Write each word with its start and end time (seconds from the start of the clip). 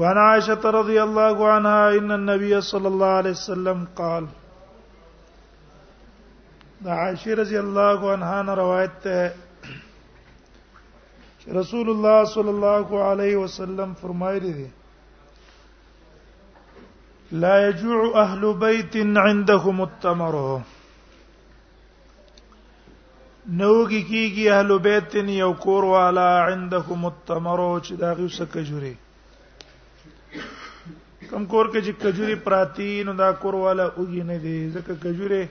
وعن 0.00 0.18
عائشة 0.18 0.64
رضي 0.74 1.02
الله 1.02 1.48
عنها 1.48 1.96
إن 1.98 2.12
النبي 2.12 2.60
صلى 2.60 2.88
الله 2.88 3.06
عليه 3.06 3.30
وسلم 3.30 3.86
قال 3.96 4.26
عائشة 6.86 7.34
رضي 7.34 7.58
الله 7.60 8.12
عنها 8.12 8.42
نه 8.42 8.54
رسول 11.60 11.90
الله 11.90 12.24
صلى 12.24 12.50
الله 12.50 13.02
عليه 13.04 13.36
وسلم 13.36 13.94
فرمایلی 14.02 14.52
دي 14.52 14.66
لا 17.32 17.68
يجوع 17.68 18.16
اهل 18.22 18.52
بيت 18.54 18.96
عندهم 18.96 19.80
التمر 19.80 20.36
نوگی 23.60 24.02
کیږي 24.10 24.50
اهل 24.50 24.78
بیت 24.78 25.14
یو 25.14 25.52
کور 25.52 25.84
والا 25.94 26.28
عندهم 26.44 27.04
التمر 27.06 27.58
چې 27.84 27.92
دا 27.98 28.12
غوسه 28.14 28.44
کجوري 28.46 28.94
کم 31.30 31.44
کور 31.50 31.66
کې 31.72 31.80
چې 31.86 31.92
کجوري 32.02 32.34
پراتی 32.44 32.88
نو 33.06 33.12
دا 33.20 33.28
کور 33.44 33.54
والا 33.64 33.84
وګی 34.00 34.22
نه 34.30 34.36
دی 34.44 34.56
ځکه 34.74 34.92
کجوري 35.04 35.42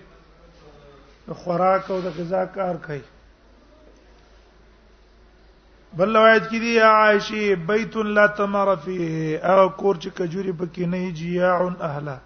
خوراک 1.41 1.84
او 1.91 1.98
د 2.04 2.05
غذا 2.18 2.41
کار 2.57 2.76
کوي 2.85 3.04
بل 5.99 6.10
روایت 6.18 6.43
کې 6.49 6.57
دی 6.65 6.73
عائشه 6.90 7.43
بیت 7.71 7.93
لا 8.20 8.26
تمر 8.41 8.70
فيه 8.85 9.13
او 9.54 9.70
کور 9.82 9.96
چې 10.04 10.10
کجوري 10.20 10.54
پکې 10.60 10.84
نه 10.93 10.99
جیاع 11.21 11.60
اهلا 11.90 12.18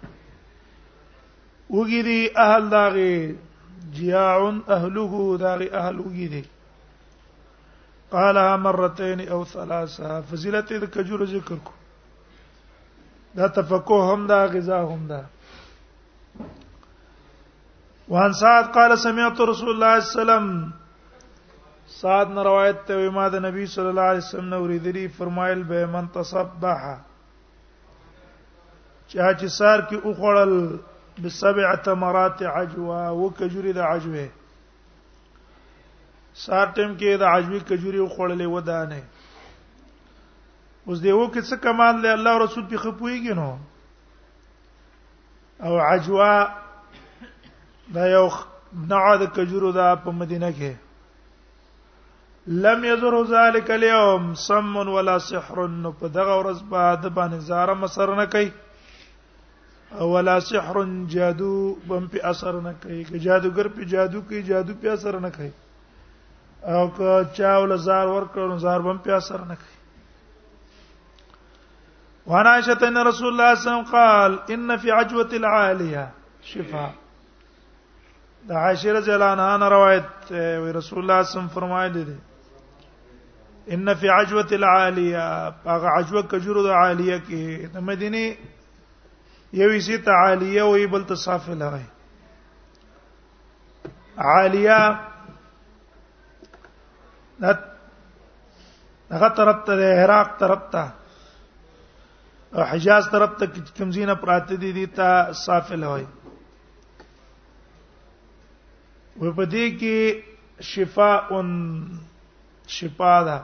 وګری 1.70 2.20
اهل 2.46 2.62
داغه 2.76 3.14
جیاع 4.00 4.44
اهله 4.50 5.12
داغه 5.46 5.68
اهل 5.70 5.96
وګری 5.98 6.44
قالها 8.12 8.54
مرتين 8.68 9.18
او 9.32 9.40
ثلاثه 9.56 10.12
فضیلت 10.30 10.68
د 10.84 10.86
کجوري 10.98 11.26
ذکر 11.34 11.58
کو 11.64 11.72
دا 13.36 13.46
تفقه 13.48 13.94
هم 14.12 14.26
دا 14.26 14.38
غذا 14.52 14.80
هم 14.82 15.06
دا 15.08 15.22
وان 18.08 18.32
سعد 18.40 18.68
قال 18.74 18.98
سمعت 19.02 19.40
رسول 19.50 19.70
الله 19.74 20.00
صلی 20.00 20.22
الله 20.22 20.32
علیه 20.34 20.52
وسلم 20.52 20.74
سعد 21.94 22.30
نے 22.36 22.42
روایت 22.48 22.80
ته 22.86 23.10
ما 23.16 23.26
د 23.34 23.42
نبی 23.46 23.66
صلی 23.74 23.88
الله 23.88 24.02
علیه 24.12 24.24
وسلم 24.24 24.48
نو 24.54 24.66
ریدری 24.68 25.06
فرمایل 25.18 25.62
به 25.72 25.86
من 25.96 26.06
تصبح 26.14 26.86
چا 29.12 29.26
چې 29.38 29.46
سار 29.56 29.78
کې 29.90 30.04
او 30.04 30.14
خړل 30.20 31.24
بسبع 31.24 31.74
تمرات 31.88 32.42
عجوا 32.54 33.02
وکجوري 33.20 33.72
د 33.80 33.86
عجوه 33.90 34.24
سار 36.46 36.66
ټیم 36.66 36.96
کې 36.98 37.18
د 37.24 37.28
عجوي 37.34 37.60
کجوري 37.70 37.98
او 37.98 38.08
خړلې 38.16 38.54
ودانه 38.56 39.02
اوس 40.88 40.98
دی 41.02 41.12
وکه 41.18 41.40
څه 41.48 41.56
کمال 41.62 41.94
له 42.02 42.08
الله 42.16 42.34
رسول 42.42 42.64
په 42.72 42.76
خپويږي 42.82 43.32
نو 43.38 43.46
او 45.68 45.74
عجوا 45.86 46.34
دا 47.96 48.04
یو 48.10 48.26
نوع 48.92 49.06
د 49.22 49.24
کجورو 49.38 49.70
دا 49.78 49.88
په 50.04 50.10
مدینه 50.18 50.50
کې 50.58 50.72
لم 52.66 52.78
یذر 52.88 53.16
ذلک 53.32 53.70
اليوم 53.76 54.28
سم 54.44 54.76
ولا 54.96 55.16
سحر 55.30 55.60
نو 55.86 55.92
په 56.02 56.10
دغه 56.18 56.34
ورځ 56.40 56.58
بعد 56.74 57.08
باندې 57.16 57.46
زاره 57.52 57.74
مسر 57.82 58.12
نه 58.20 58.26
کوي 58.34 58.50
ولا 60.14 60.36
سحر 60.52 60.78
جادو 61.16 61.50
بم 61.90 62.04
په 62.14 62.18
اثر 62.34 62.54
نه 62.68 62.74
کوي 62.84 63.00
که 63.08 63.16
جادوګر 63.26 63.66
په 63.80 63.90
جادو 63.96 64.22
کوي 64.30 64.42
جادو 64.52 64.78
په 64.86 64.92
اثر 64.98 65.18
نه 65.26 65.32
کوي 65.38 65.50
او 66.74 66.84
که 67.00 67.18
چاول 67.40 67.76
زار 67.88 68.12
ورکړو 68.16 68.62
زار 68.68 68.86
بم 68.88 69.02
په 69.08 69.16
اثر 69.18 69.42
نه 69.50 69.54
کوي 69.64 69.75
وعن 72.26 72.46
عائشة 72.46 72.88
أن 72.88 72.98
رسول 72.98 73.28
الله 73.28 73.54
صلى 73.54 73.62
الله 73.62 73.70
عليه 73.70 73.82
وسلم 73.84 73.92
قال 73.98 74.50
إن 74.52 74.76
في 74.76 74.90
عجوة 74.90 75.28
العالية 75.32 76.10
شفاء 76.42 76.94
دا 78.46 78.54
عائشة 78.56 78.92
رضی 78.92 79.14
الله 79.14 79.26
عنها 79.26 79.56
نه 79.56 79.68
روایت 79.68 80.08
اه، 80.32 80.58
وی 80.60 80.70
رسول 80.72 80.98
الله 80.98 81.22
صلی 81.22 81.38
الله 81.38 81.52
فرمایلی 81.54 82.04
دي 82.04 82.16
ان 83.74 83.94
فی 83.94 84.08
عجوه 84.08 84.46
العالیه 84.52 85.20
هغه 85.66 85.88
عجوه 85.88 86.22
کجورو 86.22 86.62
د 86.62 86.66
عالیه 86.70 87.18
کې 87.28 87.74
د 87.74 87.78
مدینه 87.78 88.36
یوې 89.54 89.78
سي 89.78 89.98
ته 89.98 90.10
عالیه 90.12 90.62
وی 90.62 90.86
بل 90.86 91.04
تصافه 91.06 91.54
لای 91.54 91.82
عالیه 94.18 94.98
دا 97.40 97.54
هغه 99.12 99.28
طرف 99.28 99.64
ته 99.66 100.02
عراق 100.04 100.38
حجاز 102.64 103.08
طرف 103.12 103.30
ته 103.38 103.46
کمزینه 103.78 104.14
پراته 104.14 104.54
دي 104.56 104.72
دي 104.72 104.86
ته 104.98 105.32
سافل 105.44 105.84
وای 105.84 106.04
و 109.20 109.32
په 109.36 109.44
دې 109.52 109.66
کې 109.80 109.98
شفاء 110.70 111.42
شفاء 112.78 113.24
ده 113.26 113.36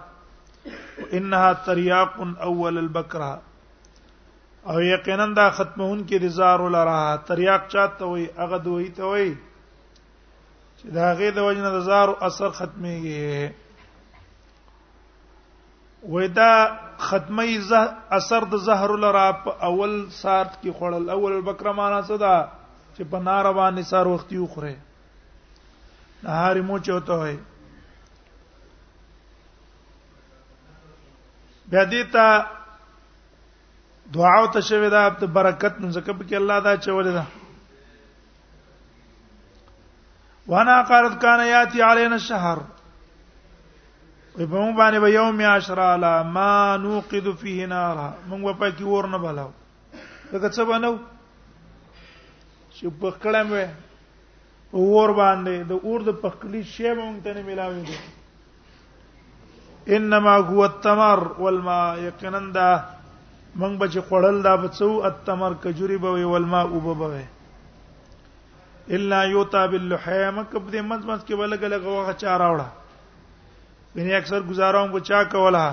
انها 1.12 1.52
ترياق 1.66 2.18
اول 2.44 2.78
البقره 2.78 3.40
او 4.72 4.80
یقینا 4.80 5.26
دا 5.36 5.48
ختمون 5.50 6.04
کې 6.08 6.22
رضار 6.24 6.60
ولرا 6.60 7.16
تریاق 7.30 7.66
چاته 7.68 8.04
وي 8.06 8.26
هغه 8.38 8.58
دوی 8.68 8.88
ته 8.98 9.02
وي 9.14 9.32
چې 10.78 10.86
دا 10.98 11.12
غي 11.22 11.30
د 11.30 11.38
وجنه 11.48 11.70
رضار 11.78 12.14
اثر 12.30 12.50
ختميږي 12.60 13.52
ودا 16.10 16.78
ختمه 16.98 17.58
زه 17.68 17.88
اثر 18.16 18.44
د 18.52 18.62
زهر 18.68 18.96
لرا 19.02 19.26
په 19.44 19.50
اول 19.68 19.92
سات 20.16 20.48
کې 20.62 20.70
خړل 20.78 21.06
اول 21.16 21.40
بکرمانه 21.48 22.00
صدا 22.08 22.34
چې 22.94 23.02
په 23.12 23.18
نار 23.26 23.44
باندې 23.58 23.82
سار 23.90 24.06
وخت 24.12 24.32
یو 24.32 24.46
خره 24.54 24.72
نهار 26.24 26.60
مو 26.70 26.78
چوته 26.88 27.14
وي 27.20 27.36
بیا 31.70 31.82
دې 31.84 32.02
ته 32.14 32.46
دعا 34.16 34.34
او 34.41 34.52
تشوي 34.58 34.88
دا 34.96 35.02
برکت 35.38 35.76
زکه 35.94 36.12
په 36.18 36.24
کې 36.24 36.36
الله 36.42 36.58
دا 36.68 36.76
چولې 36.84 37.12
ده 37.12 37.24
وانا 40.46 40.82
قالت 40.91 41.22
كان 41.22 41.41
ياتي 41.46 41.82
علينا 41.91 42.14
الشهر 42.16 42.58
په 44.37 44.44
مون 44.48 44.75
باندې 44.76 44.98
به 45.04 45.10
یوم 45.12 45.41
عشرا 45.54 45.87
لا 46.03 46.10
ما 46.37 46.53
نوقد 46.84 47.26
فيه 47.41 47.66
نارا 47.72 48.06
مونږ 48.31 48.54
په 48.62 48.69
کې 48.78 48.84
ور 48.93 49.04
نه 49.15 49.19
بلاو 49.25 49.50
دا 50.44 50.48
څه 50.56 50.62
بنو 50.70 50.93
چې 52.75 52.84
په 53.03 53.10
کړه 53.25 53.42
مې 53.50 53.66
ور 54.94 55.10
باندې 55.21 55.54
د 55.75 55.76
اور 55.87 56.00
د 56.09 56.10
پخلی 56.25 56.62
شی 56.75 56.88
مونږ 57.00 57.15
ته 57.26 57.31
نه 57.38 57.42
ملاوي 57.50 57.82
دي 57.91 57.98
انما 59.97 60.34
هو 60.48 60.62
التمر 60.71 61.19
والماء 61.44 61.88
یقینا 62.09 62.42
دا 62.56 62.71
مونږ 63.60 63.75
به 63.78 63.87
چې 63.92 64.00
خړل 64.10 64.37
دا 64.50 64.56
بچو 64.66 64.91
التمر 65.15 65.53
کجوري 65.65 65.98
به 66.06 66.10
وي 66.19 66.25
والماء 66.37 66.65
وب 66.76 66.87
به 66.98 67.26
الا 68.98 69.18
یوتا 69.30 69.60
باللحیم 69.72 70.36
کبد 70.53 70.72
مزمز 70.91 71.21
کې 71.24 71.34
بلګ 71.41 71.62
لګ 71.72 71.83
واغه 71.84 72.15
چاره 72.22 72.47
وړه 72.54 72.68
بنې 73.94 74.15
اکثر 74.16 74.41
گزارم 74.48 74.89
کو 74.92 74.98
چا 75.09 75.21
کولا 75.33 75.66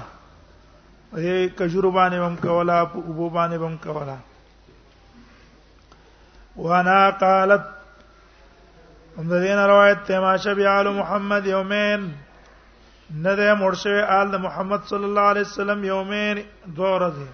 اے 1.17 1.35
کجور 1.57 1.83
باندې 1.97 2.19
وم 2.21 2.35
کولا 2.41 2.77
ابو 2.81 3.27
باندې 3.35 3.57
وم 3.61 3.75
کولا 3.83 4.15
وانا 6.55 6.99
قالت 7.21 7.63
همدین 9.17 9.57
روایت 9.71 9.99
ته 10.09 10.15
ماشه 10.25 10.51
بیال 10.57 10.85
محمد 10.97 11.43
یومین 11.47 12.01
نده 13.27 13.45
مرشوی 13.61 14.01
آل 14.15 14.27
محمد 14.47 14.81
صلی 14.89 15.03
الله 15.09 15.21
علیه 15.35 15.41
وسلم 15.47 15.79
یومین 15.91 16.35
دو 16.75 16.83
ورځې 16.95 17.29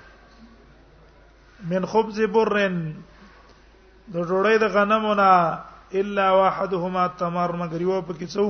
من 1.74 1.82
خبز 1.96 2.18
برن 2.38 2.78
د 4.14 4.16
ډوړې 4.16 4.58
د 4.64 4.66
غنمونه 4.78 5.28
الا 6.02 6.26
واحدهما 6.40 7.04
تمر 7.08 7.52
مگر 7.66 7.80
یو 7.82 8.02
پکې 8.02 8.28
څو 8.38 8.48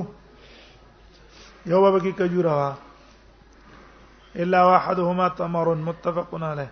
یو 1.70 1.78
به 1.90 1.98
کې 2.02 2.12
کجوره 2.18 2.50
وا 2.58 2.70
الا 4.44 4.60
واحدهما 4.66 5.26
تمر 5.38 5.68
متفق 5.86 6.30
علیه 6.40 6.70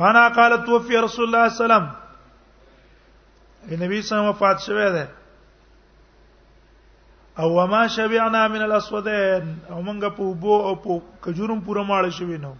وانا 0.00 0.22
قالت 0.38 0.62
توفي 0.68 0.94
رسول 1.06 1.24
الله 1.26 1.44
صلی 1.48 1.48
الله 1.64 1.80
علیه 1.82 1.82
وسلم 3.70 3.84
نبی 3.84 3.96
صلی 4.08 4.14
الله 4.18 4.30
وفات 4.30 4.58
شوه 4.66 4.86
ده 4.96 5.04
او 7.44 7.48
وما 7.58 7.82
شبعنا 7.98 8.42
من 8.48 8.62
الاسودين 8.66 9.42
او 9.70 9.78
موږ 9.86 10.08
په 10.18 10.22
وبو 10.22 10.56
او 10.68 10.74
په 10.86 10.92
کجورم 11.26 11.60
پوره 11.68 11.82
ماړ 11.92 12.04
شوې 12.18 12.38
نو 12.46 12.54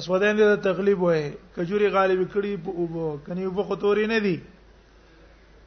اسودین 0.00 0.34
دې 0.40 0.46
تقلیب 0.70 0.98
وې 1.02 1.24
کجوري 1.56 1.86
غالب 1.98 2.20
کړي 2.32 2.52
په 2.66 2.70
وبو 2.80 3.06
کني 3.26 3.42
وبو 3.46 3.62
خطوري 3.70 4.04
نه 4.14 4.18
دي 4.28 4.38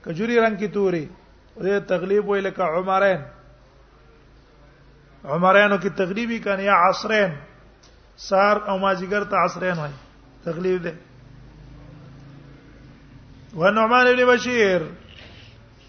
کجوري 0.06 0.36
رنگ 0.46 0.56
کی 0.58 0.68
توري 0.76 1.06
دې 1.64 1.80
تغلیب 1.90 2.30
وی 2.30 2.42
لکه 2.42 2.64
عمرین 2.78 3.22
عمرانو 5.36 5.78
کې 5.82 5.90
تغلیبی 6.02 6.38
کان 6.46 6.60
یا 6.70 6.76
عصرین 6.90 7.32
سار 8.28 8.56
او 8.70 8.78
مازیګر 8.78 9.24
ته 9.34 9.46
عصرین 9.46 9.78
وای 9.80 9.92
تغلیب 10.44 10.82
ده 10.84 10.96
ونعمان 13.62 14.08
ابن 14.08 14.24
بشير 14.30 14.82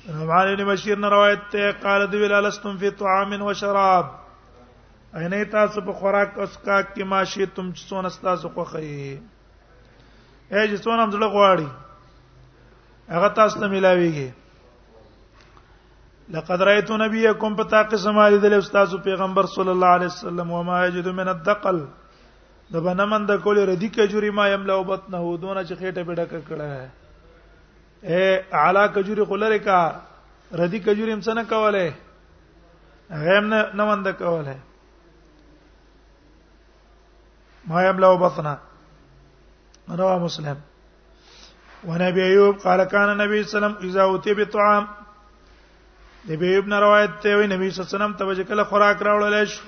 نعمان 0.08 0.48
ابن 0.52 0.64
بشير 0.72 0.96
نے 1.04 1.08
روایت 1.14 1.42
ته 1.54 1.70
قال 1.82 2.06
دی 2.12 2.16
ویل 2.22 2.32
لستم 2.48 2.76
فی 2.82 2.90
طعام 3.02 3.42
و 3.42 3.52
شراب 3.62 4.06
اینه 5.20 5.44
تاسو 5.54 5.80
په 5.90 6.00
خوراک 6.00 6.36
او 6.38 6.42
اسکاک 6.42 6.94
کې 6.94 7.02
ماشی 7.12 7.46
تم 7.54 7.70
څون 7.88 8.10
تاسو 8.26 8.48
خوخی 8.58 9.18
اے 10.52 10.66
چې 10.66 10.76
څون 10.76 10.98
هم 11.00 11.10
زړه 11.10 11.28
غواړي 11.38 13.08
هغه 13.14 13.28
تاسو 13.40 13.60
ته 13.60 13.68
ملاويږي 13.68 14.30
لقد 16.32 16.62
رايت 16.62 16.90
نبيكم 16.92 17.54
پتا 17.60 17.82
قسم 17.92 18.18
علي 18.24 18.38
د 18.42 18.46
استاد 18.56 18.90
پیغمبر 19.04 19.46
صلی 19.56 19.70
الله 19.70 19.90
علیه 19.96 20.06
وسلم 20.10 20.50
وما 20.58 20.82
يجد 20.86 21.06
من 21.22 21.28
الدقل 21.32 21.78
د 22.74 22.84
بنمن 22.86 23.26
د 23.30 23.40
کولې 23.42 23.62
ردی 23.70 23.88
کجوري 23.96 24.30
ما 24.36 24.46
يم 24.48 24.62
لو 24.68 24.78
بطنه 24.90 25.22
دونه 25.44 25.62
چې 25.68 25.74
خېټه 25.80 26.02
پیډه 26.10 26.42
کړه 26.50 28.10
اے 28.10 28.28
اعلی 28.66 28.84
کجوري 28.98 29.24
خلره 29.32 29.58
کا 29.64 29.80
ردی 30.60 30.78
کجوري 30.84 31.12
هم 31.12 31.20
څنګه 31.30 31.50
کوله 31.50 31.92
غیم 33.26 33.48
نه 33.54 33.74
نوند 33.82 34.06
کوله 34.22 34.56
ما 37.72 37.82
يم 37.88 37.98
لو 38.06 38.12
بطنه 38.22 38.56
رواه 40.04 40.18
مسلم 40.28 40.56
ونبي 41.90 42.22
ايوب 42.30 42.58
قال 42.68 42.84
كان 42.84 43.08
النبي 43.08 43.42
صلى 43.44 43.44
الله 43.44 43.44
عليه 43.44 43.68
وسلم 43.76 43.90
اذا 43.90 44.02
اوتي 44.08 44.34
بطعام 44.44 44.88
د 46.28 46.32
بی 46.40 46.48
ابن 46.56 46.72
روایت 46.72 47.10
ته 47.24 47.36
وی 47.36 47.46
نبی 47.50 47.66
صلی 47.68 47.68
الله 47.68 47.68
علیه 47.86 47.92
وسلم 47.96 48.12
ته 48.18 48.24
وجه 48.30 48.44
کله 48.48 48.64
خوراک 48.72 48.98
راوړل 49.06 49.36
شو 49.52 49.62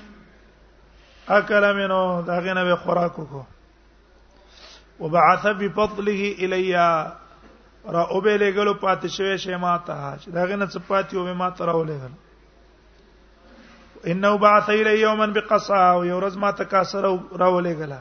اکل 1.37 1.65
منو 1.79 2.01
داغه 2.27 2.53
نه 2.59 2.63
به 2.69 2.75
خوراک 2.83 3.13
وکړو 3.21 3.45
وبعث 5.05 5.45
بفضله 5.63 6.23
الیا 6.47 6.91
را 7.85 8.03
او 8.03 8.21
به 8.21 8.37
لګلو 8.37 8.75
پاتې 8.75 9.07
شوی 9.17 9.37
شی 9.47 9.57
ما 9.65 9.75
ته 9.89 9.97
چې 10.21 10.29
داغه 10.37 10.57
نه 10.65 10.69
صفاتی 10.77 11.15
او 11.17 11.25
ما 11.41 11.49
ته 11.51 11.63
راولېدل 11.73 12.13
انه 14.07 14.33
بعث 14.47 14.67
الی 14.77 14.95
یوما 14.99 15.27
بقصا 15.35 15.81
او 15.91 16.01
یورز 16.05 16.37
ما 16.47 16.51
ته 16.63 16.71
کاسر 16.77 17.05
راولېګلا 17.09 18.01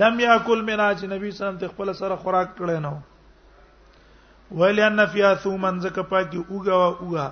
لم 0.00 0.14
یاکل 0.20 0.60
مناج 0.72 0.98
نبی 1.04 1.12
صلی 1.12 1.12
الله 1.12 1.22
علیه 1.26 1.42
وسلم 1.48 1.72
خپل 1.76 1.88
سره 2.06 2.16
خوراک 2.16 2.48
کړی 2.56 2.78
نه 2.88 2.96
ولئن 4.52 5.06
فيها 5.06 5.34
ثومن 5.34 5.80
زکه 5.80 6.02
پاکي 6.02 6.40
اوګه 6.50 6.74
وا 6.76 6.96
اوګه 7.00 7.26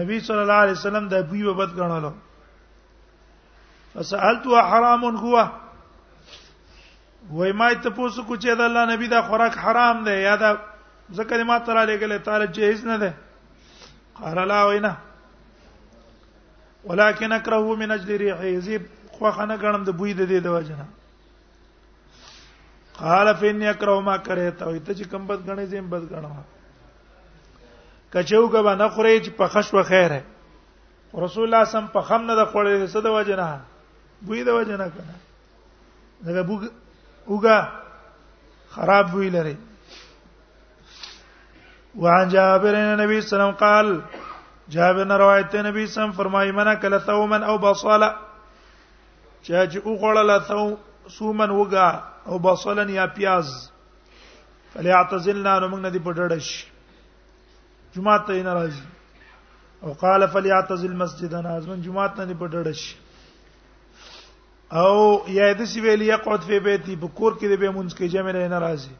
نبی 0.00 0.20
صلی 0.20 0.38
الله 0.40 0.60
علیه 0.66 0.72
وسلم 0.72 1.08
د 1.08 1.14
بوی 1.30 1.44
وبد 1.44 1.74
غنلو 1.80 2.10
فسالتها 3.94 4.60
حرام 4.70 5.04
هو 5.04 5.48
وای 7.30 7.52
ما 7.52 7.72
ته 7.74 7.90
پوسو 7.90 8.22
کو 8.22 8.36
چې 8.36 8.54
د 8.58 8.60
الله 8.60 8.92
نبی 8.94 9.08
دا 9.08 9.22
خوراک 9.22 9.58
حرام 9.64 10.04
دی 10.04 10.10
یا 10.22 10.36
دا 10.36 10.54
زکه 11.10 11.44
ما 11.44 11.58
تعالی 11.58 11.96
لګل 11.98 12.22
تعالی 12.24 12.46
جهیز 12.46 12.86
نه 12.86 12.96
ده 12.96 13.14
قال 14.20 14.48
لا 14.48 14.64
وینا 14.64 14.96
ولكن 16.84 17.32
اكرهه 17.32 17.76
من 17.76 17.90
اجل 17.90 18.16
ريحه 18.16 18.58
زيب 18.58 18.82
خو 19.12 19.30
خنه 19.30 19.54
غنم 19.56 19.84
د 19.84 19.90
بوی 19.90 20.14
د 20.14 20.20
دې 20.26 20.40
د 20.42 20.46
وجنه 20.46 20.86
قال 23.00 23.36
فإني 23.36 23.70
أكره 23.70 24.00
ما 24.00 24.16
كرهت 24.16 24.62
او 24.62 24.76
ته 24.78 24.94
چې 24.94 25.06
کوم 25.10 25.26
بد 25.26 25.50
غنې 25.50 25.62
زم 25.64 25.86
بد 25.90 26.12
غنم 26.12 26.42
کچو 28.12 28.48
کبا 28.48 28.74
نه 28.74 28.88
خوري 28.88 29.20
چې 29.20 29.28
په 29.30 29.46
خش 29.48 29.74
و 29.74 29.82
خیره 29.82 30.24
رسول 31.24 31.44
الله 31.44 31.64
سم 31.64 31.86
په 31.94 32.00
خم 32.00 32.26
نه 32.30 32.34
د 32.40 32.44
خورې 32.54 32.86
څه 32.86 33.00
د 33.00 33.06
وجه 33.18 33.36
نه 33.36 33.60
بوی 34.22 34.42
د 34.44 34.48
وجه 34.58 34.76
نه 34.82 34.88
کنه 34.90 35.14
دغه 36.26 36.42
بوګ 36.42 36.70
وګه 37.26 37.68
خراب 38.70 39.10
بوی 39.12 39.30
لري 39.36 39.56
وعن 41.98 42.28
جابر 42.28 42.72
بن 42.74 43.00
نبی 43.00 43.20
صلی 43.20 43.40
الله 43.40 43.54
علیه 43.54 43.54
وسلم 43.54 43.56
قال 43.64 43.88
جابر 44.74 45.04
نے 45.12 45.18
روایت 45.24 45.54
ہے 45.54 45.62
نبی 45.70 45.86
صلی 45.86 46.12
فرمائی 46.16 46.52
منا 46.52 46.74
کل 46.74 46.98
ثوما 47.06 47.36
او 47.36 47.58
بصالا 47.58 48.10
چا 49.42 49.66
چې 49.66 49.78
وګړه 49.78 50.24
لا 50.26 50.38
ثوم 50.38 50.74
سومن 51.14 51.50
وګا 51.50 52.02
او 52.28 52.38
بصلن 52.38 52.88
یا 52.88 53.06
پیاز 53.16 53.46
فلیعتزلنا 54.74 55.58
نو 55.60 55.66
موږ 55.70 55.80
نه 55.80 55.90
دی 55.90 55.98
پټړش 56.08 56.48
جمعه 57.94 58.18
ته 58.26 58.42
نه 58.48 58.52
راځي 58.58 58.84
او 59.82 59.90
قال 60.02 60.22
فلیعتزل 60.32 60.94
مسجدنا 61.02 61.50
ازمن 61.60 61.78
جمعه 61.84 62.06
ته 62.18 62.22
نه 62.24 62.34
پټړش 62.42 62.80
او 64.84 64.94
یا 65.38 65.46
د 65.60 65.62
سی 65.70 65.78
ویلی 65.86 66.06
یقعد 66.10 66.40
فی 66.50 66.56
بیتی 66.66 66.94
په 67.06 67.10
کور 67.20 67.32
کې 67.38 67.46
د 67.56 67.60
به 67.62 67.68
مونږ 67.78 67.90
کې 67.98 68.12
جمع 68.16 68.32
نه 68.36 68.58
راځي 68.66 68.94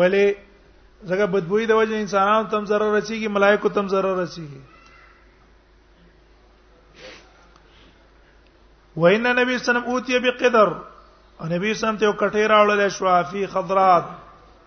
ولی 0.00 0.26
زګه 0.30 1.24
بدبوئی 1.36 1.66
د 1.72 1.80
وجه 1.80 1.96
انسانانو 2.04 2.48
تم 2.56 2.70
zarar 2.72 2.90
رسیږي 2.96 3.28
ملائکه 3.36 3.68
تم 3.80 3.92
zarar 3.96 4.16
رسیږي 4.22 4.62
وان 8.96 9.26
النبي 9.26 9.44
صلى 9.44 9.44
الله 9.44 9.44
عليه 9.44 9.62
وسلم 9.62 9.84
اوتي 9.84 10.18
بقدر 10.30 10.70
او 11.40 11.46
نبی 11.50 11.72
سم 11.74 11.96
ته 12.00 12.12
کټې 12.20 12.44
راولل 12.52 12.88
شو 12.96 13.06
فی 13.30 13.46
خضرات 13.54 14.04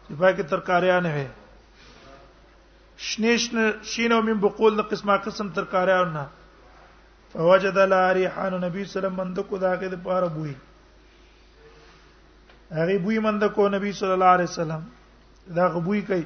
چې 0.05 0.13
په 0.19 0.31
کې 0.35 0.43
ترکاریان 0.49 1.05
وي 1.15 1.27
شنیش 3.09 3.43
شینو 3.91 4.21
من 4.29 4.39
بقول 4.45 4.77
د 4.77 4.87
قسمه 4.91 5.17
قسم 5.27 5.49
ترکاریان 5.59 6.13
نه 6.13 6.25
فوجد 7.33 7.77
لا 7.93 8.03
ریحان 8.13 8.53
نبی 8.61 8.83
صلی 8.85 9.05
الله 9.05 9.21
علیه 9.21 9.31
وسلم 9.31 9.47
کو 9.49 9.57
داګه 9.57 9.87
د 9.95 10.03
پاره 10.03 10.27
بوئی 10.35 10.53
هغه 12.77 12.97
بوئی 13.03 13.19
مند 13.25 13.43
کو 13.55 13.69
نبی 13.79 13.91
صلی 14.00 14.12
الله 14.19 14.25
علیه 14.38 14.50
وسلم 14.53 14.83
دا 15.57 15.67
غبوئی 15.77 16.01
کوي 16.12 16.24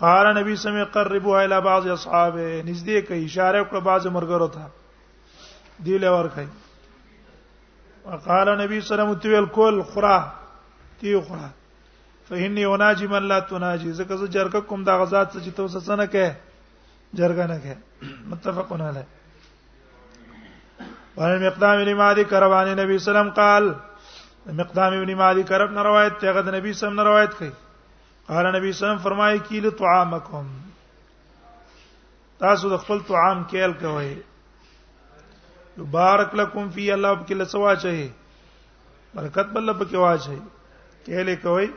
قال 0.00 0.26
نبی 0.38 0.56
صلی 0.56 0.70
الله 0.72 0.80
علیه 0.80 0.88
وسلم 0.88 0.94
قربوا 0.96 1.42
الى 1.42 1.60
بعض 1.68 1.86
اصحابه 1.92 2.48
نږدې 2.62 3.08
کوي 3.10 3.24
اشاره 3.24 3.62
کړ 3.62 3.80
بعض 3.92 4.06
مرګرو 4.06 4.54
ته 4.56 5.86
دی 5.86 5.98
له 6.04 6.10
ور 6.18 6.28
کوي 6.34 6.46
وقال 8.04 8.48
النبي 8.48 8.80
صلى 8.80 8.88
الله 8.92 9.06
عليه 9.06 9.16
وسلم 9.16 9.22
تويل 9.22 9.44
کول 9.54 9.82
خورا 9.92 10.16
تی 11.00 11.20
خورا 11.20 11.48
فهني 12.28 12.64
وناجي 12.66 13.06
من 13.06 13.22
لا 13.28 13.38
تناجي 13.40 13.92
زکه 13.92 14.14
زه 14.16 14.26
جرګه 14.28 14.60
کوم 14.68 14.84
دا 14.84 14.94
غزاد 15.02 15.26
څه 15.32 15.38
چې 15.44 15.50
توسه 15.56 15.80
سنه 15.80 16.06
کې 16.06 16.34
جرګه 17.14 17.44
نه 17.52 17.58
کې 17.64 17.74
متفقون 18.28 18.80
علی 18.80 19.02
وعن 21.16 21.42
مقدام 21.46 21.84
بن 21.84 21.92
مالک 21.96 22.32
روان 22.34 22.68
نبی 22.80 22.98
صلی 22.98 23.18
الله 23.18 23.20
علیه 23.20 23.20
وسلم 23.20 23.30
قال 23.30 23.74
مقدام 24.62 25.04
بن 25.04 25.14
مالک 25.14 25.52
رب 25.52 25.70
نه 25.70 25.82
روایت 25.82 26.18
ته 26.20 26.32
غد 26.32 26.48
نبی 26.54 26.72
صلی 26.72 26.88
الله 26.88 27.00
علیه 27.02 27.12
روایت 27.12 27.34
کوي 27.38 27.50
قال 28.28 28.50
نبی 28.56 28.72
صلی 28.72 28.88
الله 28.88 28.88
علیه 28.88 28.96
وسلم 28.96 29.04
فرمایي 29.08 29.38
کیل 29.48 29.70
طعامکم 29.70 30.46
تاسو 32.38 32.68
د 32.70 32.82
خپل 32.82 32.98
طعام 33.12 33.44
کېل 33.44 33.72
کوئ 33.80 34.29
بارک 35.90 36.34
لکم 36.40 36.68
فی 36.74 36.90
الله 36.92 37.14
پکې 37.14 37.34
لسوا 37.42 37.74
چي 37.82 38.12
برکت 39.14 39.52
بل 39.56 39.72
پکې 39.72 39.96
واچي 40.04 40.38
کېلې 41.06 41.36
کوي 41.42 41.68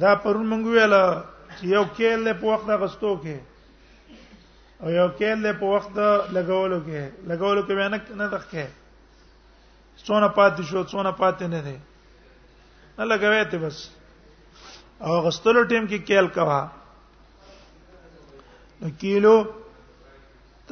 دا 0.00 0.14
پرون 0.24 0.46
مونږ 0.48 0.66
ویل 0.72 0.94
چې 1.58 1.64
یو 1.74 1.84
کېلې 1.96 2.32
په 2.32 2.46
وخت 2.46 2.70
غستو 2.82 3.14
کې 3.22 3.36
او 4.80 4.90
یو 4.96 5.08
کېلې 5.08 5.52
په 5.52 5.66
وخت 5.66 5.90
لګولو 6.34 6.80
کې 6.80 7.12
لګولو 7.28 7.62
کې 7.62 7.74
مینه 7.74 8.00
نه 8.16 8.28
تخکې 8.28 8.66
څونه 10.04 10.28
پاتې 10.28 10.62
شو 10.72 10.82
څونه 10.84 11.10
پاتې 11.18 11.46
نه 11.46 11.60
دی 11.60 11.78
نه 12.98 13.04
لګوي 13.10 13.44
ته 13.44 13.58
بس 13.58 13.90
او 15.06 15.20
غستلو 15.28 15.62
ټیم 15.70 15.84
کې 15.86 15.98
کېل 16.08 16.28
کوا 16.34 16.68
نو 18.80 18.88
کیلو 19.00 19.36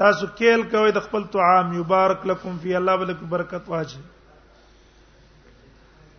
تاسو 0.01 0.27
کېل 0.39 0.63
کوي 0.73 0.91
د 0.95 0.99
خپل 1.07 1.23
طعام 1.35 1.69
مبارک 1.79 2.25
لكم 2.31 2.57
فی 2.63 2.73
الله 2.81 2.97
ولک 3.03 3.21
برکت 3.35 3.69
واجه 3.75 4.01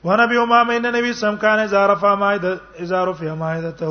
ونبی 0.07 0.39
امام 0.43 0.69
ان 0.75 0.87
نبی 0.95 1.11
سم 1.19 1.35
کان 1.43 1.61
زارف 1.73 2.05
مائده 2.23 2.53
ازارو 2.85 3.13
فی 3.19 3.29
مائدته 3.41 3.89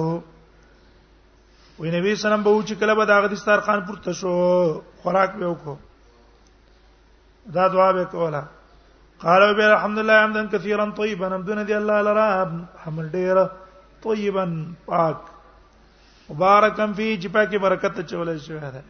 وی 1.78 1.88
نبی 1.98 2.10
سلام 2.24 2.42
به 2.46 2.56
چې 2.68 2.74
کله 2.80 2.92
به 3.02 3.06
دا 3.10 3.16
غد 3.26 3.32
استرخان 3.36 3.78
پورته 3.90 4.10
شو 4.22 4.32
خوراک 5.04 5.30
به 5.36 5.46
وکړو 5.54 5.76
دا 7.58 7.66
دعا 7.76 7.88
به 7.98 8.04
کوله 8.16 8.42
قالوا 9.26 9.52
به 9.60 9.64
الحمدلله 9.76 10.18
حمدا 10.24 10.44
كثيرا 10.52 10.86
طيبا 11.02 11.26
حمدنا 11.36 11.62
دي 11.70 11.74
الله 11.78 11.98
لرا 12.10 12.26
حمد 12.86 13.06
ډیره 13.12 13.44
طيبا 14.08 14.44
پاک 14.92 15.16
مبارکم 16.34 16.90
فی 16.92 17.20
چې 17.22 17.28
پاکي 17.40 17.58
برکت 17.68 18.00
چولې 18.00 18.46
شوې 18.46 18.74
ده 18.78 18.82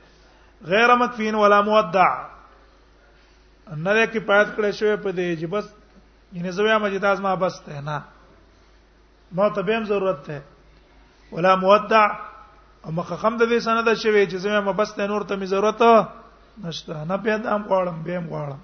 غیر 0.64 0.94
مدفین 0.94 1.34
ولا 1.34 1.62
مودع 1.62 2.26
نه 3.84 3.92
ده 3.94 4.06
کې 4.12 4.20
پات 4.28 4.46
کړې 4.56 4.70
شوې 4.78 4.96
په 5.04 5.10
دې 5.16 5.26
چې 5.40 5.46
بس 5.52 5.66
ینه 6.32 6.50
زویا 6.50 6.76
مجداز 6.84 7.18
ما 7.20 7.34
بس 7.40 7.56
ته 7.64 7.80
نه 7.80 7.96
ما 9.36 9.46
ته 9.54 9.62
به 9.62 9.84
ضرورت 9.84 10.20
ته 10.26 10.42
ولا 11.32 11.56
مودع 11.56 12.06
او 12.84 12.90
مخه 12.92 13.16
خم 13.22 13.34
د 13.36 13.42
دې 13.50 13.58
سند 13.66 13.88
شوې 14.02 14.24
چې 14.30 14.36
زما 14.44 14.60
ما 14.60 14.72
بس 14.78 14.90
ته 14.96 15.06
نور 15.06 15.22
ته 15.28 15.36
می 15.36 15.46
ضرورت 15.46 15.82
نشته 16.64 17.04
نه 17.04 17.16
پیدا 17.16 17.48
ام 17.54 17.62
غواړم 17.68 17.96
به 18.04 18.16
ام 18.16 18.26
غواړم 18.28 18.60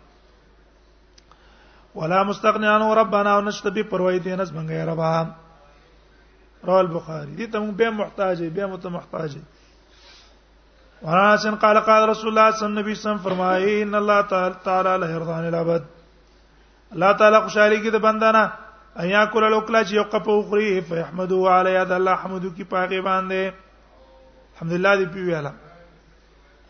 ولا 1.95 2.25
مستغنی 2.25 2.67
عن 2.67 2.83
ربنا 2.99 3.37
ونشته 3.39 3.71
به 3.71 3.83
پروا 3.83 4.19
دې 4.19 4.35
نس 4.41 4.51
بنګې 4.51 4.87
ربا 4.89 5.27
رواه 6.65 6.81
البخاری 6.81 7.37
دې 7.37 7.53
ته 7.53 7.59
موږ 7.59 7.73
به 7.77 7.91
محتاج 7.91 8.43
به 8.43 8.67
مت 8.67 8.87
محتاج 8.87 9.37
وراسن 11.05 11.55
قال 11.55 11.79
قال 11.81 12.09
رسول 12.09 12.29
الله 12.29 12.51
صلی 12.51 12.69
الله 12.69 12.81
علیه 12.81 12.93
وسلم 12.95 13.19
فرمایي 13.19 13.83
ان 13.83 13.95
الله 13.95 14.21
تعالی 14.65 14.97
له 15.01 15.19
رضان 15.19 15.45
العبد 15.51 15.83
الله 16.95 17.13
تعالی 17.13 17.41
خوشالي 17.47 17.77
کې 17.83 17.91
د 17.93 17.97
بندانا 18.05 18.43
ایا 19.03 19.25
کول 19.25 19.51
لوکلا 19.51 19.83
چې 19.85 19.93
یو 19.95 20.03
قپو 20.13 20.41
خوري 20.49 20.81
فیحمدو 20.83 21.41
علی 21.49 21.73
د 21.85 21.93
الله 21.93 22.15
حمدو 22.23 22.51
کې 22.57 22.65
پاګې 22.65 22.99
باندې 23.09 23.51
الحمدلله 24.53 24.93
دی 25.01 25.05
پیواله 25.15 25.53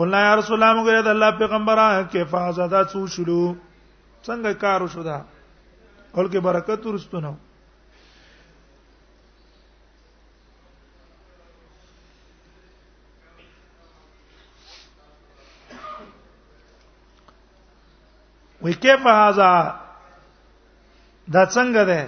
قلنا 0.00 0.18
یا 0.26 0.32
رسول 0.42 0.54
الله 0.56 0.72
موږ 0.82 0.86
د 1.10 1.12
الله 1.16 1.30
پیغمبره 1.44 1.86
کې 2.12 2.20
فازاده 2.34 2.80
څو 2.92 3.00
شلو 3.16 3.42
څنګه 4.26 4.50
کار 4.60 4.82
وشو 4.82 5.02
دا 5.02 5.18
اولګه 6.16 6.40
برکت 6.40 6.86
ورستونه 6.86 7.36
وی 18.62 18.72
کیف 18.82 19.00
هاذا 19.06 19.50
دا 21.32 21.42
څنګه 21.46 21.82
ده 21.90 22.02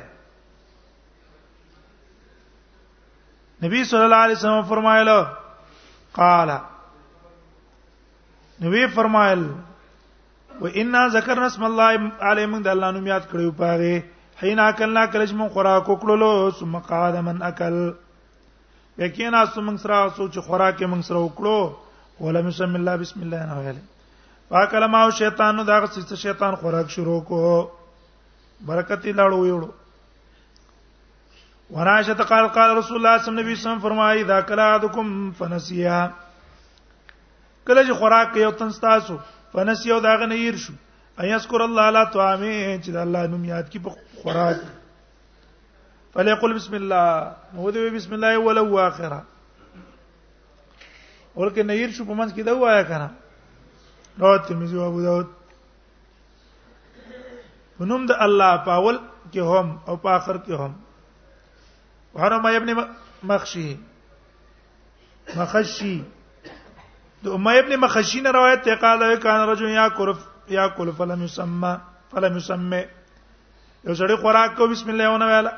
نبی 3.62 3.84
صلی 3.84 4.04
الله 4.04 4.16
علیه 4.24 4.36
وسلم 4.36 4.62
فرمایله 4.68 5.20
قال 6.12 6.48
نبی 8.62 8.86
فرمایله 8.94 9.54
و 10.58 10.66
انا 10.66 11.06
ذکرنا 11.08 11.46
اسم 11.46 11.64
الله 11.64 12.10
علی 12.30 12.46
من 12.52 12.62
د 12.64 12.68
الله 12.74 12.90
نوم 12.96 13.06
یاد 13.06 13.26
کړیو 13.30 13.50
پاره 13.58 14.02
حینا 14.42 14.70
کلنا 14.80 15.04
کلش 15.14 15.32
من 15.40 15.48
خوراک 15.56 15.86
وکړلو 15.90 16.50
ثم 16.58 16.78
قاد 16.90 17.16
من 17.28 17.42
اکل 17.50 17.78
یقینا 19.04 19.44
سم 19.54 19.76
سره 19.84 20.00
سوچ 20.16 20.38
خوراک 20.50 20.82
من 20.94 21.02
سره 21.08 21.18
وکړو 21.26 21.74
ولم 22.26 22.46
بسم 22.50 22.74
الله 22.80 22.96
بسم 23.04 23.20
الله 23.20 23.46
نه 23.50 23.64
ویل 23.64 23.78
واکل 24.54 24.86
ما 24.94 25.02
شیطان 25.22 25.56
نو 25.60 25.64
دا 25.72 25.82
څه 25.88 26.14
شیطان 26.28 26.54
خوراک 26.62 26.90
شروع 26.98 27.20
کو 27.32 27.42
برکت 28.70 29.06
لاړو 29.12 29.44
یوړو 29.50 29.70
ورائشه 31.74 32.14
قال 32.30 32.48
قال 32.54 32.76
رسول 32.76 32.96
الله 32.96 33.18
صلی 33.18 33.30
الله 33.30 33.42
علیه 33.50 33.60
وسلم 33.60 33.78
فرمایي 33.88 34.24
دا 34.32 34.40
کلا 34.48 34.70
ادکم 34.76 35.18
فنسیا 35.42 36.06
کله 37.66 37.82
چې 37.86 37.92
خوراک 38.00 38.36
یو 38.46 38.50
تن 38.62 38.70
تاسو 38.86 39.18
فنس 39.52 39.86
یو 39.86 39.98
داغه 40.00 40.26
نه 40.26 40.34
ير 40.36 40.56
شو 40.56 40.72
ايذكر 41.20 41.64
الله 41.64 41.90
لا 41.90 42.04
تعامه 42.04 42.78
چې 42.84 42.90
الله 42.96 43.26
نوم 43.26 43.44
یاد 43.44 43.70
کی 43.70 43.78
په 43.86 43.90
خوراک 44.22 44.56
فليقل 46.14 46.54
بسم 46.54 46.74
الله 46.74 47.34
نو 47.56 47.70
دې 47.72 47.94
بسم 47.96 48.12
الله 48.12 48.38
ولو 48.38 48.64
واخره 48.66 49.22
ولکه 51.36 51.62
نه 51.70 51.74
ير 51.80 51.90
شو 51.90 52.04
په 52.04 52.14
منځ 52.14 52.34
کې 52.34 52.42
دا 52.50 52.56
وایا 52.60 52.82
کنه 52.82 53.10
روایت 54.24 54.46
ترمذی 54.52 54.76
او 54.78 54.82
ابو 54.86 55.02
داود 55.08 55.34
ونوم 57.80 58.06
د 58.12 58.24
الله 58.28 58.56
پاول 58.70 58.98
کې 59.02 59.50
هم 59.50 59.76
او 59.88 59.96
په 60.06 60.10
اخر 60.20 60.36
کې 60.46 60.64
هم 60.64 62.16
وحرم 62.16 62.46
ابن 62.46 62.88
مخشي 63.32 63.68
مخشي 65.36 65.94
د 67.24 67.28
امه 67.36 67.54
ابن 67.60 67.72
مخشین 67.80 68.26
روایت 68.34 68.62
ته 68.66 68.74
قال 68.82 69.02
کان 69.22 69.40
رجل 69.48 69.70
یا 69.72 69.82
کرف 69.96 70.20
یا 70.58 70.62
کل 70.76 70.90
فلم 70.98 71.24
یسمى 71.24 71.72
فلم 72.12 72.36
یسمى 72.36 72.78
یو 73.84 73.94
سړی 73.98 74.14
خوراک 74.22 74.54
کو 74.60 74.66
بسم 74.70 74.90
الله 74.94 75.10
ونه 75.14 75.26
ویلا 75.32 75.50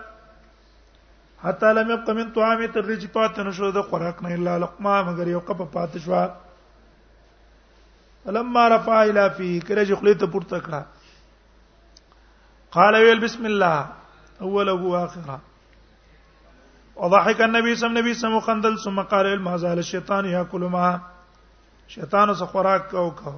حتا 1.45 1.71
لم 1.77 1.91
يبق 1.93 2.09
من 2.19 2.31
طعام 2.35 2.63
ترج 2.75 3.05
پات 3.13 3.39
نشو 3.51 3.71
د 3.77 3.79
خوراک 3.93 4.17
نه 4.27 4.31
الا 4.39 4.53
لقمه 4.65 4.95
مگر 5.11 5.27
یو 5.35 5.41
کپ 5.53 5.61
پات 5.77 5.93
شو 6.09 6.17
فلما 8.25 8.65
رفع 8.75 8.97
الى 9.05 9.25
فيه 9.37 9.55
کله 9.71 9.85
جخلی 9.93 10.15
ته 10.25 10.33
پورته 10.35 10.61
کړه 10.67 10.83
قال 12.79 12.95
ويل 12.99 13.19
بسم 13.29 13.43
الله 13.53 13.79
اوله 14.49 14.83
واخره 14.97 15.39
وضحك 16.99 17.39
النبي 17.49 17.73
صلى 17.79 17.89
الله 17.93 18.05
عليه 18.05 18.15
وسلم 18.19 18.41
خندل 18.51 18.75
ثم 18.89 18.99
قال 19.17 19.27
ما 19.49 19.55
زال 19.69 19.79
الشيطان 19.87 20.23
ياكل 20.35 20.65
ما 20.77 20.87
شیطان 21.95 22.35
سره 22.35 22.47
خوراک 22.49 22.91
کو 22.91 23.09
کو 23.23 23.31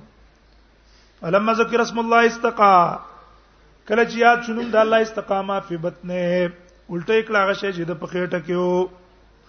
فلما 1.20 1.52
ذکر 1.60 1.80
اسم 1.84 1.96
الله 2.00 2.20
استقا 2.30 2.72
کله 3.88 4.04
چې 4.10 4.18
یاد 4.22 4.42
شونم 4.48 4.68
د 4.74 4.78
الله 4.82 5.06
استقامه 5.06 5.56
په 5.70 5.78
بطنه 5.86 6.20
الټه 6.26 7.24
کړه 7.30 7.42
هغه 7.42 7.56
شی 7.62 7.70
چې 7.76 7.82
د 7.90 7.98
پخېټه 8.02 8.40
کې 8.46 8.54
وو 8.58 8.74